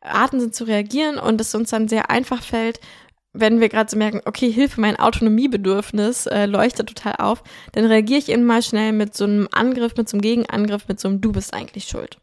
Arten 0.00 0.40
sind 0.40 0.54
zu 0.54 0.64
reagieren 0.64 1.18
und 1.18 1.40
es 1.40 1.54
uns 1.54 1.70
dann 1.70 1.88
sehr 1.88 2.10
einfach 2.10 2.42
fällt, 2.42 2.80
wenn 3.32 3.60
wir 3.60 3.68
gerade 3.68 3.88
so 3.88 3.96
merken, 3.96 4.20
okay, 4.24 4.50
Hilfe, 4.50 4.80
mein 4.80 4.98
Autonomiebedürfnis 4.98 6.26
äh, 6.26 6.46
leuchtet 6.46 6.88
total 6.88 7.16
auf, 7.18 7.44
dann 7.72 7.84
reagiere 7.84 8.18
ich 8.18 8.28
eben 8.28 8.44
mal 8.44 8.62
schnell 8.62 8.92
mit 8.92 9.16
so 9.16 9.24
einem 9.24 9.48
Angriff, 9.52 9.96
mit 9.96 10.08
so 10.08 10.16
einem 10.16 10.22
Gegenangriff, 10.22 10.88
mit 10.88 10.98
so 10.98 11.08
einem 11.08 11.20
Du 11.20 11.30
bist 11.30 11.54
eigentlich 11.54 11.84
schuld. 11.84 12.18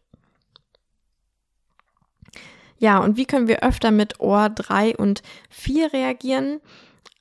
Ja, 2.80 3.00
und 3.00 3.18
wie 3.18 3.26
können 3.26 3.48
wir 3.48 3.64
öfter 3.64 3.92
mit 3.92 4.20
Ohr 4.20 4.50
3 4.50 4.98
und 4.98 5.24
4 5.50 5.94
reagieren? 5.94 6.60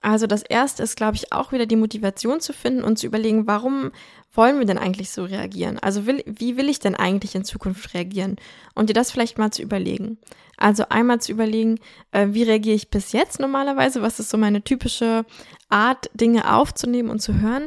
Also 0.06 0.28
das 0.28 0.44
erste 0.44 0.84
ist, 0.84 0.96
glaube 0.96 1.16
ich, 1.16 1.32
auch 1.32 1.50
wieder 1.50 1.66
die 1.66 1.74
Motivation 1.74 2.38
zu 2.38 2.52
finden 2.52 2.84
und 2.84 2.96
zu 2.96 3.08
überlegen, 3.08 3.48
warum 3.48 3.90
wollen 4.32 4.60
wir 4.60 4.64
denn 4.64 4.78
eigentlich 4.78 5.10
so 5.10 5.24
reagieren? 5.24 5.80
Also 5.80 6.06
will, 6.06 6.22
wie 6.26 6.56
will 6.56 6.68
ich 6.68 6.78
denn 6.78 6.94
eigentlich 6.94 7.34
in 7.34 7.44
Zukunft 7.44 7.92
reagieren? 7.92 8.36
Und 8.76 8.88
dir 8.88 8.92
das 8.92 9.10
vielleicht 9.10 9.36
mal 9.36 9.50
zu 9.50 9.62
überlegen. 9.62 10.18
Also 10.58 10.84
einmal 10.90 11.20
zu 11.20 11.32
überlegen, 11.32 11.80
äh, 12.12 12.28
wie 12.30 12.44
reagiere 12.44 12.76
ich 12.76 12.88
bis 12.88 13.10
jetzt 13.10 13.40
normalerweise? 13.40 14.00
Was 14.00 14.20
ist 14.20 14.30
so 14.30 14.38
meine 14.38 14.62
typische 14.62 15.24
Art, 15.70 16.08
Dinge 16.14 16.54
aufzunehmen 16.54 17.10
und 17.10 17.18
zu 17.18 17.40
hören? 17.40 17.66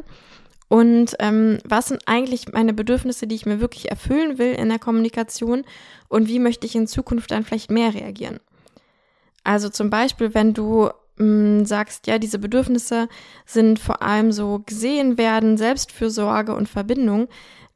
Und 0.68 1.16
ähm, 1.18 1.58
was 1.64 1.88
sind 1.88 2.00
eigentlich 2.06 2.50
meine 2.50 2.72
Bedürfnisse, 2.72 3.26
die 3.26 3.34
ich 3.34 3.44
mir 3.44 3.60
wirklich 3.60 3.90
erfüllen 3.90 4.38
will 4.38 4.54
in 4.54 4.70
der 4.70 4.78
Kommunikation? 4.78 5.64
Und 6.08 6.28
wie 6.28 6.38
möchte 6.38 6.66
ich 6.66 6.74
in 6.74 6.86
Zukunft 6.86 7.32
dann 7.32 7.44
vielleicht 7.44 7.70
mehr 7.70 7.92
reagieren? 7.92 8.40
Also 9.44 9.68
zum 9.68 9.90
Beispiel, 9.90 10.32
wenn 10.32 10.54
du 10.54 10.88
mh, 11.20 11.66
sagst, 11.66 12.06
ja, 12.06 12.18
diese 12.18 12.38
Bedürfnisse 12.38 13.08
sind 13.46 13.78
vor 13.78 14.02
allem 14.02 14.32
so 14.32 14.60
gesehen 14.60 15.18
werden, 15.18 15.56
Selbstfürsorge 15.56 16.54
und 16.54 16.68
Verbindung, 16.68 17.28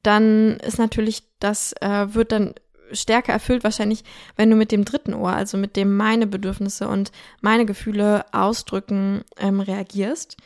dann 0.02 0.58
ist 0.58 0.78
natürlich, 0.78 1.24
das 1.38 1.72
äh, 1.80 2.14
wird 2.14 2.32
dann 2.32 2.54
stärker 2.92 3.32
erfüllt 3.32 3.64
wahrscheinlich, 3.64 4.04
wenn 4.36 4.50
du 4.50 4.56
mit 4.56 4.72
dem 4.72 4.84
dritten 4.84 5.14
Ohr, 5.14 5.32
also 5.32 5.56
mit 5.56 5.76
dem 5.76 5.96
meine 5.96 6.26
Bedürfnisse 6.26 6.88
und 6.88 7.12
meine 7.40 7.66
Gefühle 7.66 8.24
ausdrücken, 8.32 9.24
ähm, 9.38 9.60
reagierst. 9.60 10.36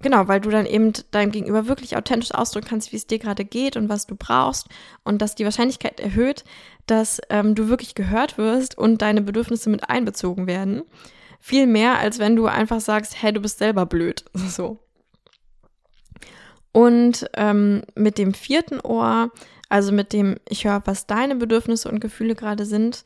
Genau, 0.00 0.28
weil 0.28 0.40
du 0.40 0.50
dann 0.50 0.64
eben 0.64 0.92
deinem 1.10 1.32
Gegenüber 1.32 1.66
wirklich 1.66 1.96
authentisch 1.96 2.32
ausdrücken 2.32 2.68
kannst, 2.68 2.92
wie 2.92 2.96
es 2.96 3.08
dir 3.08 3.18
gerade 3.18 3.44
geht 3.44 3.76
und 3.76 3.88
was 3.88 4.06
du 4.06 4.14
brauchst 4.16 4.68
und 5.02 5.20
dass 5.20 5.34
die 5.34 5.44
Wahrscheinlichkeit 5.44 5.98
erhöht, 5.98 6.44
dass 6.86 7.20
ähm, 7.30 7.56
du 7.56 7.68
wirklich 7.68 7.96
gehört 7.96 8.38
wirst 8.38 8.78
und 8.78 9.02
deine 9.02 9.22
Bedürfnisse 9.22 9.70
mit 9.70 9.90
einbezogen 9.90 10.46
werden. 10.46 10.82
Viel 11.40 11.66
mehr, 11.66 11.98
als 11.98 12.18
wenn 12.18 12.36
du 12.36 12.46
einfach 12.46 12.80
sagst, 12.80 13.22
hey, 13.22 13.32
du 13.32 13.40
bist 13.40 13.58
selber 13.58 13.86
blöd. 13.86 14.24
So. 14.34 14.78
Und 16.72 17.28
ähm, 17.34 17.82
mit 17.94 18.18
dem 18.18 18.34
vierten 18.34 18.80
Ohr, 18.80 19.32
also 19.68 19.90
mit 19.90 20.12
dem, 20.12 20.36
ich 20.48 20.64
höre, 20.64 20.82
was 20.84 21.06
deine 21.06 21.34
Bedürfnisse 21.34 21.90
und 21.90 22.00
Gefühle 22.00 22.34
gerade 22.34 22.66
sind, 22.66 23.04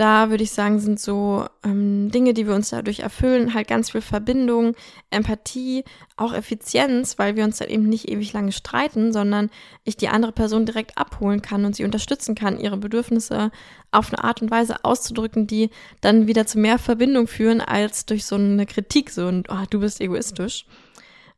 da 0.00 0.30
würde 0.30 0.42
ich 0.42 0.52
sagen, 0.52 0.80
sind 0.80 0.98
so 0.98 1.44
ähm, 1.62 2.10
Dinge, 2.10 2.32
die 2.32 2.46
wir 2.46 2.54
uns 2.54 2.70
dadurch 2.70 3.00
erfüllen, 3.00 3.52
halt 3.52 3.68
ganz 3.68 3.90
viel 3.90 4.00
Verbindung, 4.00 4.74
Empathie, 5.10 5.84
auch 6.16 6.32
Effizienz, 6.32 7.18
weil 7.18 7.36
wir 7.36 7.44
uns 7.44 7.58
dann 7.58 7.68
eben 7.68 7.86
nicht 7.86 8.08
ewig 8.08 8.32
lange 8.32 8.52
streiten, 8.52 9.12
sondern 9.12 9.50
ich 9.84 9.98
die 9.98 10.08
andere 10.08 10.32
Person 10.32 10.64
direkt 10.64 10.96
abholen 10.96 11.42
kann 11.42 11.66
und 11.66 11.76
sie 11.76 11.84
unterstützen 11.84 12.34
kann, 12.34 12.58
ihre 12.58 12.78
Bedürfnisse 12.78 13.50
auf 13.90 14.10
eine 14.10 14.24
Art 14.24 14.40
und 14.40 14.50
Weise 14.50 14.86
auszudrücken, 14.86 15.46
die 15.46 15.68
dann 16.00 16.26
wieder 16.26 16.46
zu 16.46 16.58
mehr 16.58 16.78
Verbindung 16.78 17.26
führen, 17.26 17.60
als 17.60 18.06
durch 18.06 18.24
so 18.24 18.36
eine 18.36 18.64
Kritik, 18.64 19.10
so 19.10 19.26
ein, 19.28 19.44
oh, 19.50 19.64
du 19.68 19.80
bist 19.80 20.00
egoistisch. 20.00 20.64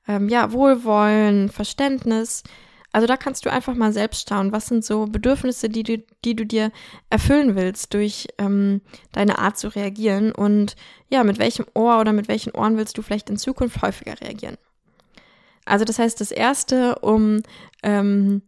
Ähm, 0.06 0.28
ja, 0.28 0.52
Wohlwollen, 0.52 1.48
Verständnis, 1.48 2.44
also 2.92 3.06
da 3.06 3.16
kannst 3.16 3.46
du 3.46 3.50
einfach 3.50 3.74
mal 3.74 3.92
selbst 3.92 4.28
schauen, 4.28 4.52
was 4.52 4.66
sind 4.66 4.84
so 4.84 5.06
Bedürfnisse, 5.06 5.70
die 5.70 5.82
du, 5.82 6.04
die 6.24 6.36
du 6.36 6.44
dir 6.44 6.70
erfüllen 7.08 7.56
willst 7.56 7.94
durch 7.94 8.28
ähm, 8.38 8.82
deine 9.12 9.38
Art 9.38 9.58
zu 9.58 9.68
reagieren 9.68 10.32
und 10.32 10.76
ja, 11.08 11.24
mit 11.24 11.38
welchem 11.38 11.66
Ohr 11.74 12.00
oder 12.00 12.12
mit 12.12 12.28
welchen 12.28 12.52
Ohren 12.52 12.76
willst 12.76 12.98
du 12.98 13.02
vielleicht 13.02 13.30
in 13.30 13.38
Zukunft 13.38 13.80
häufiger 13.80 14.20
reagieren. 14.20 14.58
Also 15.64 15.84
das 15.84 15.98
heißt, 15.98 16.20
das 16.20 16.32
Erste, 16.32 16.96
um 16.98 17.42
ähm, 17.82 18.42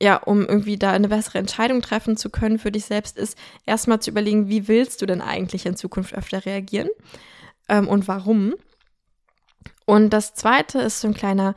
ja, 0.00 0.16
um 0.16 0.46
irgendwie 0.46 0.76
da 0.76 0.90
eine 0.92 1.08
bessere 1.08 1.38
Entscheidung 1.38 1.80
treffen 1.80 2.16
zu 2.16 2.30
können 2.30 2.58
für 2.58 2.72
dich 2.72 2.84
selbst, 2.86 3.16
ist 3.16 3.38
erstmal 3.64 4.00
zu 4.00 4.10
überlegen, 4.10 4.48
wie 4.48 4.66
willst 4.66 5.00
du 5.02 5.06
denn 5.06 5.20
eigentlich 5.20 5.66
in 5.66 5.76
Zukunft 5.76 6.14
öfter 6.14 6.44
reagieren 6.44 6.88
ähm, 7.68 7.88
und 7.88 8.08
warum. 8.08 8.54
Und 9.86 10.10
das 10.10 10.34
Zweite 10.34 10.80
ist 10.80 11.00
so 11.00 11.08
ein 11.08 11.14
kleiner 11.14 11.54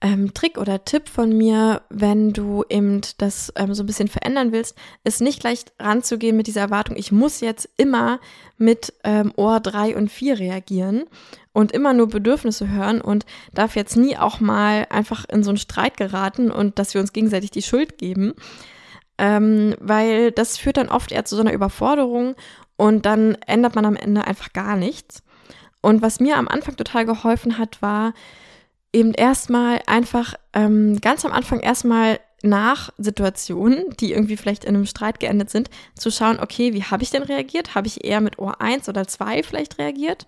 ähm, 0.00 0.32
Trick 0.32 0.58
oder 0.58 0.84
Tipp 0.84 1.08
von 1.08 1.36
mir, 1.36 1.82
wenn 1.90 2.32
du 2.32 2.64
eben 2.68 3.00
das 3.18 3.52
ähm, 3.56 3.74
so 3.74 3.82
ein 3.82 3.86
bisschen 3.86 4.08
verändern 4.08 4.52
willst, 4.52 4.76
ist 5.02 5.20
nicht 5.20 5.40
gleich 5.40 5.64
ranzugehen 5.80 6.36
mit 6.36 6.46
dieser 6.46 6.60
Erwartung, 6.60 6.96
ich 6.96 7.10
muss 7.10 7.40
jetzt 7.40 7.68
immer 7.76 8.20
mit 8.58 8.92
ähm, 9.02 9.32
Ohr 9.36 9.58
3 9.58 9.96
und 9.96 10.10
4 10.10 10.38
reagieren 10.38 11.04
und 11.52 11.72
immer 11.72 11.94
nur 11.94 12.08
Bedürfnisse 12.08 12.68
hören 12.68 13.00
und 13.00 13.26
darf 13.52 13.74
jetzt 13.74 13.96
nie 13.96 14.16
auch 14.16 14.38
mal 14.38 14.86
einfach 14.90 15.24
in 15.24 15.42
so 15.42 15.50
einen 15.50 15.58
Streit 15.58 15.96
geraten 15.96 16.52
und 16.52 16.78
dass 16.78 16.94
wir 16.94 17.00
uns 17.00 17.12
gegenseitig 17.12 17.50
die 17.50 17.62
Schuld 17.62 17.98
geben. 17.98 18.34
Ähm, 19.20 19.74
weil 19.80 20.30
das 20.30 20.58
führt 20.58 20.76
dann 20.76 20.90
oft 20.90 21.10
eher 21.10 21.24
zu 21.24 21.34
so 21.34 21.40
einer 21.40 21.52
Überforderung 21.52 22.36
und 22.76 23.04
dann 23.04 23.36
ändert 23.46 23.74
man 23.74 23.84
am 23.84 23.96
Ende 23.96 24.24
einfach 24.24 24.52
gar 24.52 24.76
nichts. 24.76 25.24
Und 25.80 26.02
was 26.02 26.20
mir 26.20 26.36
am 26.36 26.46
Anfang 26.46 26.76
total 26.76 27.04
geholfen 27.04 27.58
hat, 27.58 27.82
war, 27.82 28.14
eben 28.92 29.12
erstmal 29.12 29.82
einfach 29.86 30.34
ähm, 30.52 31.00
ganz 31.00 31.24
am 31.24 31.32
Anfang 31.32 31.60
erstmal 31.60 32.20
nach 32.42 32.90
Situationen, 32.98 33.84
die 33.98 34.12
irgendwie 34.12 34.36
vielleicht 34.36 34.64
in 34.64 34.74
einem 34.76 34.86
Streit 34.86 35.20
geendet 35.20 35.50
sind, 35.50 35.70
zu 35.96 36.10
schauen, 36.10 36.38
okay, 36.40 36.72
wie 36.72 36.84
habe 36.84 37.02
ich 37.02 37.10
denn 37.10 37.24
reagiert? 37.24 37.74
Habe 37.74 37.88
ich 37.88 38.04
eher 38.04 38.20
mit 38.20 38.38
Ohr 38.38 38.60
1 38.60 38.88
oder 38.88 39.06
2 39.06 39.42
vielleicht 39.42 39.78
reagiert? 39.78 40.26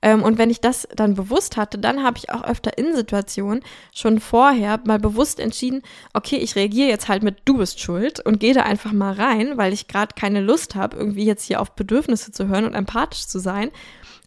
Ähm, 0.00 0.22
und 0.22 0.38
wenn 0.38 0.50
ich 0.50 0.60
das 0.60 0.86
dann 0.94 1.14
bewusst 1.14 1.56
hatte, 1.56 1.78
dann 1.78 2.02
habe 2.04 2.18
ich 2.18 2.30
auch 2.30 2.44
öfter 2.44 2.78
in 2.78 2.94
Situationen 2.94 3.62
schon 3.92 4.20
vorher 4.20 4.80
mal 4.84 4.98
bewusst 4.98 5.40
entschieden, 5.40 5.82
okay, 6.14 6.36
ich 6.36 6.54
reagiere 6.54 6.88
jetzt 6.88 7.08
halt 7.08 7.22
mit 7.22 7.38
du 7.44 7.58
bist 7.58 7.80
schuld 7.80 8.20
und 8.20 8.38
gehe 8.38 8.54
da 8.54 8.62
einfach 8.62 8.92
mal 8.92 9.14
rein, 9.14 9.56
weil 9.56 9.72
ich 9.72 9.88
gerade 9.88 10.14
keine 10.14 10.40
Lust 10.40 10.76
habe, 10.76 10.96
irgendwie 10.96 11.24
jetzt 11.24 11.44
hier 11.44 11.60
auf 11.60 11.72
Bedürfnisse 11.72 12.30
zu 12.30 12.46
hören 12.48 12.64
und 12.64 12.74
empathisch 12.74 13.26
zu 13.26 13.38
sein 13.38 13.70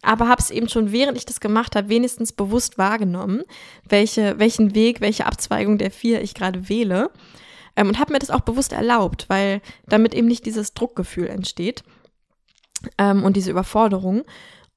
aber 0.02 0.28
habe 0.28 0.42
es 0.42 0.50
eben 0.50 0.68
schon, 0.68 0.92
während 0.92 1.16
ich 1.16 1.24
das 1.24 1.40
gemacht 1.40 1.76
habe, 1.76 1.88
wenigstens 1.88 2.32
bewusst 2.32 2.76
wahrgenommen, 2.76 3.44
welche, 3.88 4.38
welchen 4.38 4.74
Weg, 4.74 5.00
welche 5.00 5.26
Abzweigung 5.26 5.78
der 5.78 5.92
vier 5.92 6.20
ich 6.20 6.34
gerade 6.34 6.68
wähle. 6.68 7.10
Ähm, 7.76 7.88
und 7.88 7.98
habe 7.98 8.12
mir 8.12 8.18
das 8.18 8.30
auch 8.30 8.40
bewusst 8.40 8.72
erlaubt, 8.72 9.26
weil 9.28 9.62
damit 9.86 10.12
eben 10.12 10.26
nicht 10.26 10.44
dieses 10.44 10.74
Druckgefühl 10.74 11.28
entsteht 11.28 11.84
ähm, 12.98 13.22
und 13.22 13.36
diese 13.36 13.52
Überforderung. 13.52 14.24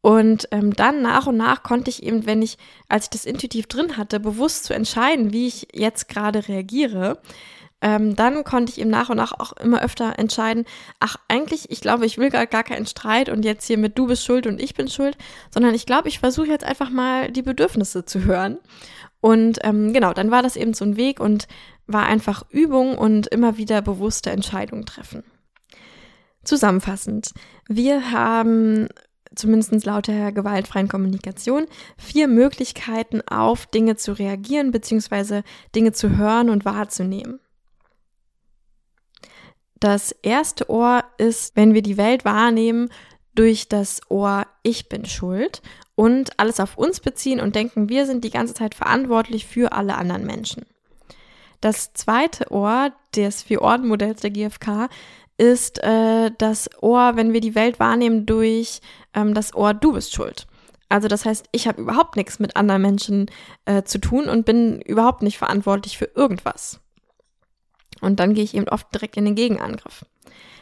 Und 0.05 0.49
ähm, 0.51 0.75
dann 0.75 1.01
nach 1.01 1.25
und 1.25 1.35
nach 1.35 1.63
konnte 1.63 1.89
ich 1.89 2.03
eben, 2.03 2.27
wenn 2.27 2.43
ich, 2.43 2.59
als 2.87 3.05
ich 3.05 3.09
das 3.09 3.25
intuitiv 3.25 3.65
drin 3.65 3.97
hatte, 3.97 4.19
bewusst 4.19 4.65
zu 4.65 4.75
entscheiden, 4.75 5.33
wie 5.33 5.47
ich 5.47 5.69
jetzt 5.73 6.09
gerade 6.09 6.47
reagiere, 6.47 7.19
ähm, 7.81 8.15
dann 8.15 8.43
konnte 8.43 8.71
ich 8.71 8.79
eben 8.79 8.91
nach 8.91 9.09
und 9.09 9.17
nach 9.17 9.31
auch 9.31 9.53
immer 9.53 9.81
öfter 9.81 10.19
entscheiden, 10.19 10.65
ach 10.99 11.15
eigentlich, 11.27 11.71
ich 11.71 11.81
glaube, 11.81 12.05
ich 12.05 12.19
will 12.19 12.29
gar, 12.29 12.45
gar 12.45 12.63
keinen 12.63 12.85
Streit 12.85 13.29
und 13.29 13.43
jetzt 13.43 13.65
hier 13.65 13.79
mit 13.79 13.97
du 13.97 14.05
bist 14.05 14.23
schuld 14.23 14.45
und 14.45 14.61
ich 14.61 14.75
bin 14.75 14.89
schuld, 14.89 15.17
sondern 15.49 15.73
ich 15.73 15.87
glaube, 15.87 16.07
ich 16.07 16.19
versuche 16.19 16.49
jetzt 16.49 16.65
einfach 16.65 16.91
mal 16.91 17.31
die 17.31 17.41
Bedürfnisse 17.41 18.05
zu 18.05 18.25
hören. 18.25 18.59
Und 19.21 19.57
ähm, 19.63 19.91
genau, 19.91 20.13
dann 20.13 20.29
war 20.29 20.43
das 20.43 20.55
eben 20.55 20.75
so 20.75 20.85
ein 20.85 20.97
Weg 20.97 21.19
und 21.19 21.47
war 21.87 22.05
einfach 22.05 22.43
Übung 22.51 22.95
und 22.95 23.25
immer 23.25 23.57
wieder 23.57 23.81
bewusste 23.81 24.29
Entscheidungen 24.29 24.85
treffen. 24.85 25.23
Zusammenfassend, 26.43 27.31
wir 27.67 28.11
haben 28.11 28.87
zumindest 29.35 29.85
laut 29.85 30.07
der 30.07 30.31
gewaltfreien 30.31 30.87
Kommunikation, 30.87 31.65
vier 31.97 32.27
Möglichkeiten 32.27 33.21
auf 33.27 33.65
Dinge 33.65 33.95
zu 33.95 34.13
reagieren 34.13 34.71
bzw. 34.71 35.41
Dinge 35.75 35.91
zu 35.91 36.17
hören 36.17 36.49
und 36.49 36.65
wahrzunehmen. 36.65 37.39
Das 39.79 40.11
erste 40.23 40.69
Ohr 40.69 41.03
ist, 41.17 41.55
wenn 41.55 41.73
wir 41.73 41.81
die 41.81 41.97
Welt 41.97 42.25
wahrnehmen, 42.25 42.89
durch 43.35 43.67
das 43.67 44.01
Ohr 44.09 44.47
Ich 44.63 44.89
bin 44.89 45.05
schuld 45.05 45.61
und 45.95 46.39
alles 46.39 46.59
auf 46.59 46.77
uns 46.77 46.99
beziehen 47.01 47.39
und 47.39 47.55
denken, 47.55 47.89
wir 47.89 48.05
sind 48.05 48.23
die 48.23 48.29
ganze 48.29 48.53
Zeit 48.53 48.75
verantwortlich 48.75 49.45
für 49.45 49.73
alle 49.73 49.95
anderen 49.95 50.25
Menschen. 50.25 50.65
Das 51.61 51.93
zweite 51.93 52.51
Ohr 52.51 52.91
des 53.15 53.43
Vier-Orden-Modells 53.43 54.21
der 54.21 54.31
GfK 54.31 54.89
ist 55.37 55.83
äh, 55.83 56.31
das 56.37 56.69
Ohr, 56.81 57.15
wenn 57.15 57.33
wir 57.33 57.41
die 57.41 57.55
Welt 57.55 57.79
wahrnehmen, 57.79 58.25
durch 58.25 58.81
ähm, 59.13 59.33
das 59.33 59.53
Ohr 59.53 59.73
Du 59.73 59.93
bist 59.93 60.13
schuld. 60.13 60.47
Also 60.87 61.07
das 61.07 61.25
heißt, 61.25 61.47
ich 61.51 61.67
habe 61.67 61.81
überhaupt 61.81 62.15
nichts 62.15 62.39
mit 62.39 62.55
anderen 62.55 62.81
Menschen 62.81 63.25
äh, 63.65 63.83
zu 63.83 63.99
tun 63.99 64.29
und 64.29 64.45
bin 64.45 64.81
überhaupt 64.81 65.23
nicht 65.23 65.37
verantwortlich 65.37 65.97
für 65.97 66.09
irgendwas. 66.15 66.79
Und 68.01 68.19
dann 68.19 68.33
gehe 68.33 68.43
ich 68.43 68.53
eben 68.53 68.69
oft 68.69 68.93
direkt 68.93 69.17
in 69.17 69.25
den 69.25 69.35
Gegenangriff. 69.35 70.05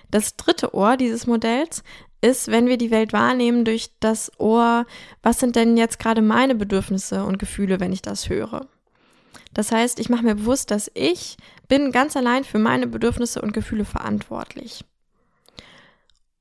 Das 0.09 0.37
dritte 0.37 0.73
Ohr 0.73 0.95
dieses 0.95 1.27
Modells 1.27 1.83
ist, 2.21 2.49
wenn 2.49 2.67
wir 2.67 2.77
die 2.77 2.91
Welt 2.91 3.11
wahrnehmen 3.11 3.65
durch 3.65 3.89
das 3.99 4.31
Ohr, 4.39 4.85
was 5.21 5.39
sind 5.39 5.55
denn 5.55 5.75
jetzt 5.75 5.99
gerade 5.99 6.21
meine 6.21 6.55
Bedürfnisse 6.55 7.25
und 7.25 7.37
Gefühle, 7.37 7.79
wenn 7.79 7.91
ich 7.91 8.01
das 8.01 8.29
höre. 8.29 8.67
Das 9.53 9.71
heißt, 9.71 9.99
ich 9.99 10.09
mache 10.09 10.23
mir 10.23 10.35
bewusst, 10.35 10.71
dass 10.71 10.91
ich 10.93 11.37
bin 11.67 11.91
ganz 11.91 12.17
allein 12.17 12.43
für 12.43 12.59
meine 12.59 12.87
Bedürfnisse 12.87 13.41
und 13.41 13.53
Gefühle 13.53 13.85
verantwortlich. 13.85 14.83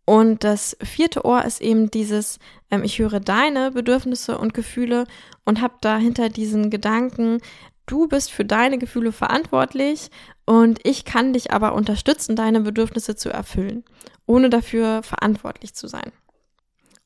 Und 0.04 0.42
das 0.42 0.76
vierte 0.82 1.24
Ohr 1.24 1.44
ist 1.44 1.60
eben 1.60 1.90
dieses, 1.90 2.38
ähm, 2.70 2.82
ich 2.82 2.98
höre 2.98 3.20
deine 3.20 3.70
Bedürfnisse 3.70 4.36
und 4.36 4.52
Gefühle 4.52 5.06
und 5.44 5.60
habe 5.60 5.74
dahinter 5.80 6.28
diesen 6.28 6.70
Gedanken, 6.70 7.38
du 7.86 8.08
bist 8.08 8.32
für 8.32 8.44
deine 8.44 8.78
Gefühle 8.78 9.12
verantwortlich 9.12 10.10
und 10.44 10.80
ich 10.84 11.04
kann 11.04 11.32
dich 11.32 11.52
aber 11.52 11.74
unterstützen, 11.74 12.34
deine 12.34 12.60
Bedürfnisse 12.60 13.14
zu 13.14 13.30
erfüllen, 13.30 13.84
ohne 14.26 14.50
dafür 14.50 15.02
verantwortlich 15.02 15.74
zu 15.74 15.86
sein. 15.86 16.10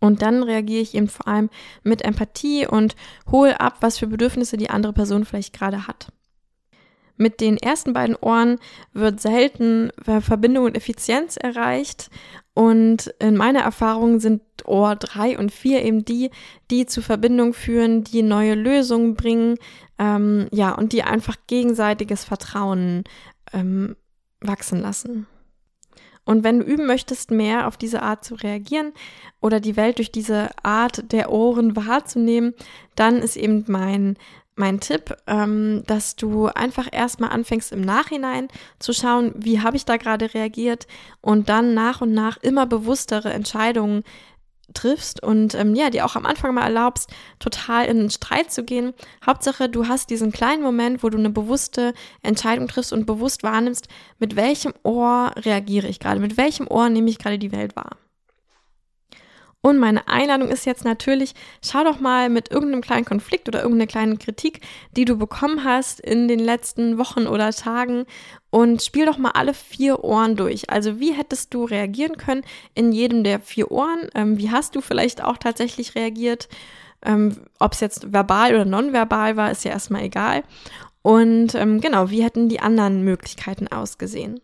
Und 0.01 0.23
dann 0.23 0.43
reagiere 0.43 0.83
ich 0.83 0.95
eben 0.95 1.09
vor 1.09 1.27
allem 1.27 1.51
mit 1.83 2.03
Empathie 2.03 2.67
und 2.67 2.97
hole 3.31 3.61
ab, 3.61 3.79
was 3.81 3.99
für 3.99 4.07
Bedürfnisse 4.07 4.57
die 4.57 4.71
andere 4.71 4.93
Person 4.93 5.25
vielleicht 5.25 5.53
gerade 5.53 5.87
hat. 5.87 6.13
Mit 7.17 7.41
den 7.41 7.57
ersten 7.57 7.95
beiden 7.95 8.17
Ohren 8.17 8.59
wird 8.93 9.21
selten 9.21 9.91
Verbindung 10.03 10.67
und 10.67 10.77
Effizienz 10.77 11.37
erreicht. 11.37 12.11
Und 12.53 13.15
in 13.19 13.37
meiner 13.37 13.61
Erfahrung 13.61 14.21
sind 14.21 14.43
Ohr 14.65 14.97
drei 14.97 15.39
und 15.39 15.51
vier 15.53 15.83
eben 15.83 16.05
die, 16.05 16.31
die 16.71 16.87
zu 16.87 17.01
Verbindung 17.01 17.55
führen, 17.55 18.05
die 18.05 18.23
neue 18.23 18.55
Lösungen 18.55 19.15
bringen, 19.15 19.57
ähm, 19.99 20.49
ja, 20.53 20.73
und 20.73 20.93
die 20.93 21.03
einfach 21.03 21.37
gegenseitiges 21.47 22.25
Vertrauen 22.25 23.05
ähm, 23.53 23.97
wachsen 24.41 24.81
lassen. 24.81 25.27
Und 26.27 26.45
wenn 26.45 26.59
du 26.59 26.67
üben 26.67 26.87
möchtest, 26.87 27.31
mehr 27.31 27.67
auf 27.67 27.79
diese 27.79 28.03
Art 28.03 28.25
zu 28.25 28.35
reagieren 28.35 28.93
oder 29.41 29.61
die 29.61 29.77
Welt 29.77 29.97
durch 29.99 30.13
diese 30.13 30.51
Art 30.63 31.13
der 31.13 31.33
Ohren 31.33 31.75
wahrzunehmen, 31.77 32.53
dann 32.97 33.17
ist 33.17 33.37
eben 33.37 33.65
mein 33.69 34.19
mein 34.57 34.81
Tipp, 34.81 35.15
ähm, 35.27 35.83
dass 35.87 36.17
du 36.17 36.47
einfach 36.47 36.89
erstmal 36.91 37.31
anfängst 37.31 37.73
im 37.73 37.83
Nachhinein 37.83 38.49
zu 38.79 38.95
schauen, 38.95 39.33
wie 39.37 39.61
habe 39.61 39.77
ich 39.77 39.85
da 39.85 39.99
gerade 39.99 40.33
reagiert 40.33 40.87
und 41.21 41.51
dann 41.51 41.75
nach 41.75 42.01
und 42.01 42.13
nach 42.13 42.39
immer 42.39 42.67
bewusstere 42.67 43.31
Entscheidungen 43.33 44.03
triffst 44.75 45.23
und 45.23 45.55
ähm, 45.55 45.75
ja, 45.75 45.91
dir 45.91 46.05
auch 46.05 46.17
am 46.17 46.27
Anfang 46.27 46.55
mal 46.55 46.65
erlaubst, 46.65 47.11
total 47.39 47.87
in 47.87 47.99
einen 47.99 48.11
Streit 48.11 48.53
zu 48.53 48.65
gehen. 48.65 48.95
Hauptsache, 49.25 49.69
du 49.69 49.89
hast 49.89 50.11
diesen 50.11 50.33
kleinen 50.33 50.63
Moment, 50.63 51.03
wo 51.03 51.09
du 51.09 51.19
eine 51.19 51.31
bewusste 51.31 51.95
Entscheidung 52.23 52.69
triffst 52.69 52.93
und 52.93 53.07
bewusst 53.07 53.43
wahrnimmst, 53.43 53.89
mit 54.19 54.37
welchem 54.37 54.75
Ohr 54.83 55.33
reagiere 55.37 55.89
ich 55.89 56.01
gerade, 56.01 56.21
mit 56.21 56.37
welchem 56.37 56.67
Ohr 56.69 56.89
nehme 56.89 57.11
ich 57.11 57.19
gerade 57.19 57.39
die 57.39 57.53
Welt 57.53 57.77
wahr. 57.77 57.97
Und 59.67 59.79
meine 59.79 60.07
Einladung 60.07 60.49
ist 60.49 60.65
jetzt 60.65 60.85
natürlich, 60.85 61.35
schau 61.61 61.83
doch 61.83 61.99
mal 61.99 62.29
mit 62.29 62.53
irgendeinem 62.53 62.83
kleinen 62.83 63.05
Konflikt 63.05 63.49
oder 63.49 63.63
irgendeiner 63.63 63.89
kleinen 63.89 64.21
Kritik, 64.21 64.61
die 64.93 65.05
du 65.05 65.17
bekommen 65.17 65.65
hast 65.65 65.99
in 65.99 66.29
den 66.29 66.39
letzten 66.39 66.99
Wochen 66.99 67.27
oder 67.27 67.51
Tagen 67.51 68.05
und 68.51 68.81
spiel 68.81 69.07
doch 69.07 69.19
mal 69.19 69.33
alle 69.33 69.55
vier 69.55 70.05
Ohren 70.05 70.37
durch. 70.37 70.71
Also 70.71 71.01
wie 71.01 71.13
hättest 71.13 71.53
du 71.53 71.65
reagieren 71.65 72.17
können 72.17 72.45
in 72.77 72.93
jedem 72.93 73.25
der 73.25 73.41
vier 73.41 73.73
Ohren? 73.73 74.09
Ähm, 74.15 74.39
wie 74.39 74.53
hast 74.53 74.77
du 74.77 74.81
vielleicht 74.81 75.21
auch 75.21 75.37
tatsächlich 75.37 75.97
reagiert? 75.97 76.49
Ähm, 77.05 77.37
Ob 77.59 77.73
es 77.73 77.81
jetzt 77.81 78.13
verbal 78.13 78.55
oder 78.55 78.67
nonverbal 78.67 79.37
war, 79.37 79.51
ist 79.51 79.65
ja 79.65 79.73
erstmal 79.73 80.05
egal. 80.05 80.45
Und 81.03 81.57
ähm, 81.57 81.81
genau, 81.81 82.11
wie 82.11 82.23
hätten 82.23 82.49
die 82.49 82.61
anderen 82.61 83.03
Möglichkeiten 83.03 83.67
ausgesehen? 83.67 84.41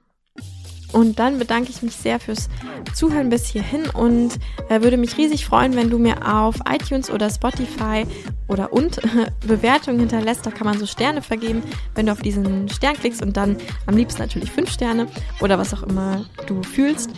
Und 0.92 1.18
dann 1.18 1.38
bedanke 1.38 1.70
ich 1.70 1.82
mich 1.82 1.96
sehr 1.96 2.20
fürs 2.20 2.48
Zuhören 2.94 3.30
bis 3.30 3.46
hierhin 3.46 3.88
und 3.88 4.38
äh, 4.68 4.82
würde 4.82 4.96
mich 4.96 5.16
riesig 5.16 5.46
freuen, 5.46 5.74
wenn 5.74 5.90
du 5.90 5.98
mir 5.98 6.16
auf 6.34 6.56
iTunes 6.68 7.10
oder 7.10 7.30
Spotify 7.30 8.06
oder 8.48 8.72
und 8.72 9.00
Bewertungen 9.46 10.00
hinterlässt. 10.00 10.44
Da 10.44 10.50
kann 10.50 10.66
man 10.66 10.78
so 10.78 10.86
Sterne 10.86 11.22
vergeben, 11.22 11.62
wenn 11.94 12.06
du 12.06 12.12
auf 12.12 12.20
diesen 12.20 12.68
Stern 12.68 12.94
klickst 12.94 13.22
und 13.22 13.36
dann 13.36 13.56
am 13.86 13.96
liebsten 13.96 14.20
natürlich 14.20 14.50
fünf 14.50 14.70
Sterne 14.70 15.06
oder 15.40 15.58
was 15.58 15.72
auch 15.74 15.82
immer 15.82 16.24
du 16.46 16.62
fühlst. 16.62 17.10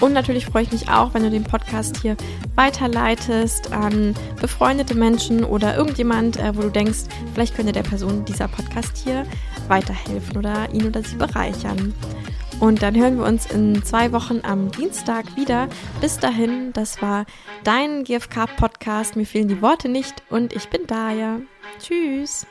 Und 0.00 0.12
natürlich 0.12 0.46
freue 0.46 0.62
ich 0.62 0.72
mich 0.72 0.88
auch, 0.88 1.12
wenn 1.14 1.22
du 1.22 1.30
den 1.30 1.44
Podcast 1.44 2.00
hier 2.00 2.16
weiterleitest 2.54 3.72
an 3.72 4.14
befreundete 4.40 4.94
Menschen 4.94 5.44
oder 5.44 5.76
irgendjemand, 5.76 6.38
äh, 6.38 6.56
wo 6.56 6.62
du 6.62 6.70
denkst, 6.70 7.00
vielleicht 7.34 7.54
könnte 7.54 7.72
der 7.72 7.82
Person 7.82 8.24
dieser 8.24 8.48
Podcast 8.48 8.96
hier 8.96 9.26
weiterhelfen 9.68 10.36
oder 10.36 10.72
ihn 10.72 10.86
oder 10.86 11.02
sie 11.02 11.16
bereichern. 11.16 11.94
Und 12.60 12.82
dann 12.82 12.96
hören 12.96 13.18
wir 13.18 13.24
uns 13.24 13.46
in 13.46 13.84
zwei 13.84 14.10
Wochen 14.12 14.40
am 14.42 14.72
Dienstag 14.72 15.36
wieder. 15.36 15.68
Bis 16.00 16.18
dahin, 16.18 16.72
das 16.72 17.00
war 17.00 17.24
dein 17.62 18.02
GFK-Podcast. 18.02 19.14
Mir 19.14 19.26
fehlen 19.26 19.46
die 19.46 19.62
Worte 19.62 19.88
nicht 19.88 20.24
und 20.28 20.52
ich 20.52 20.68
bin 20.68 20.86
Daya. 20.86 21.40
Tschüss. 21.78 22.46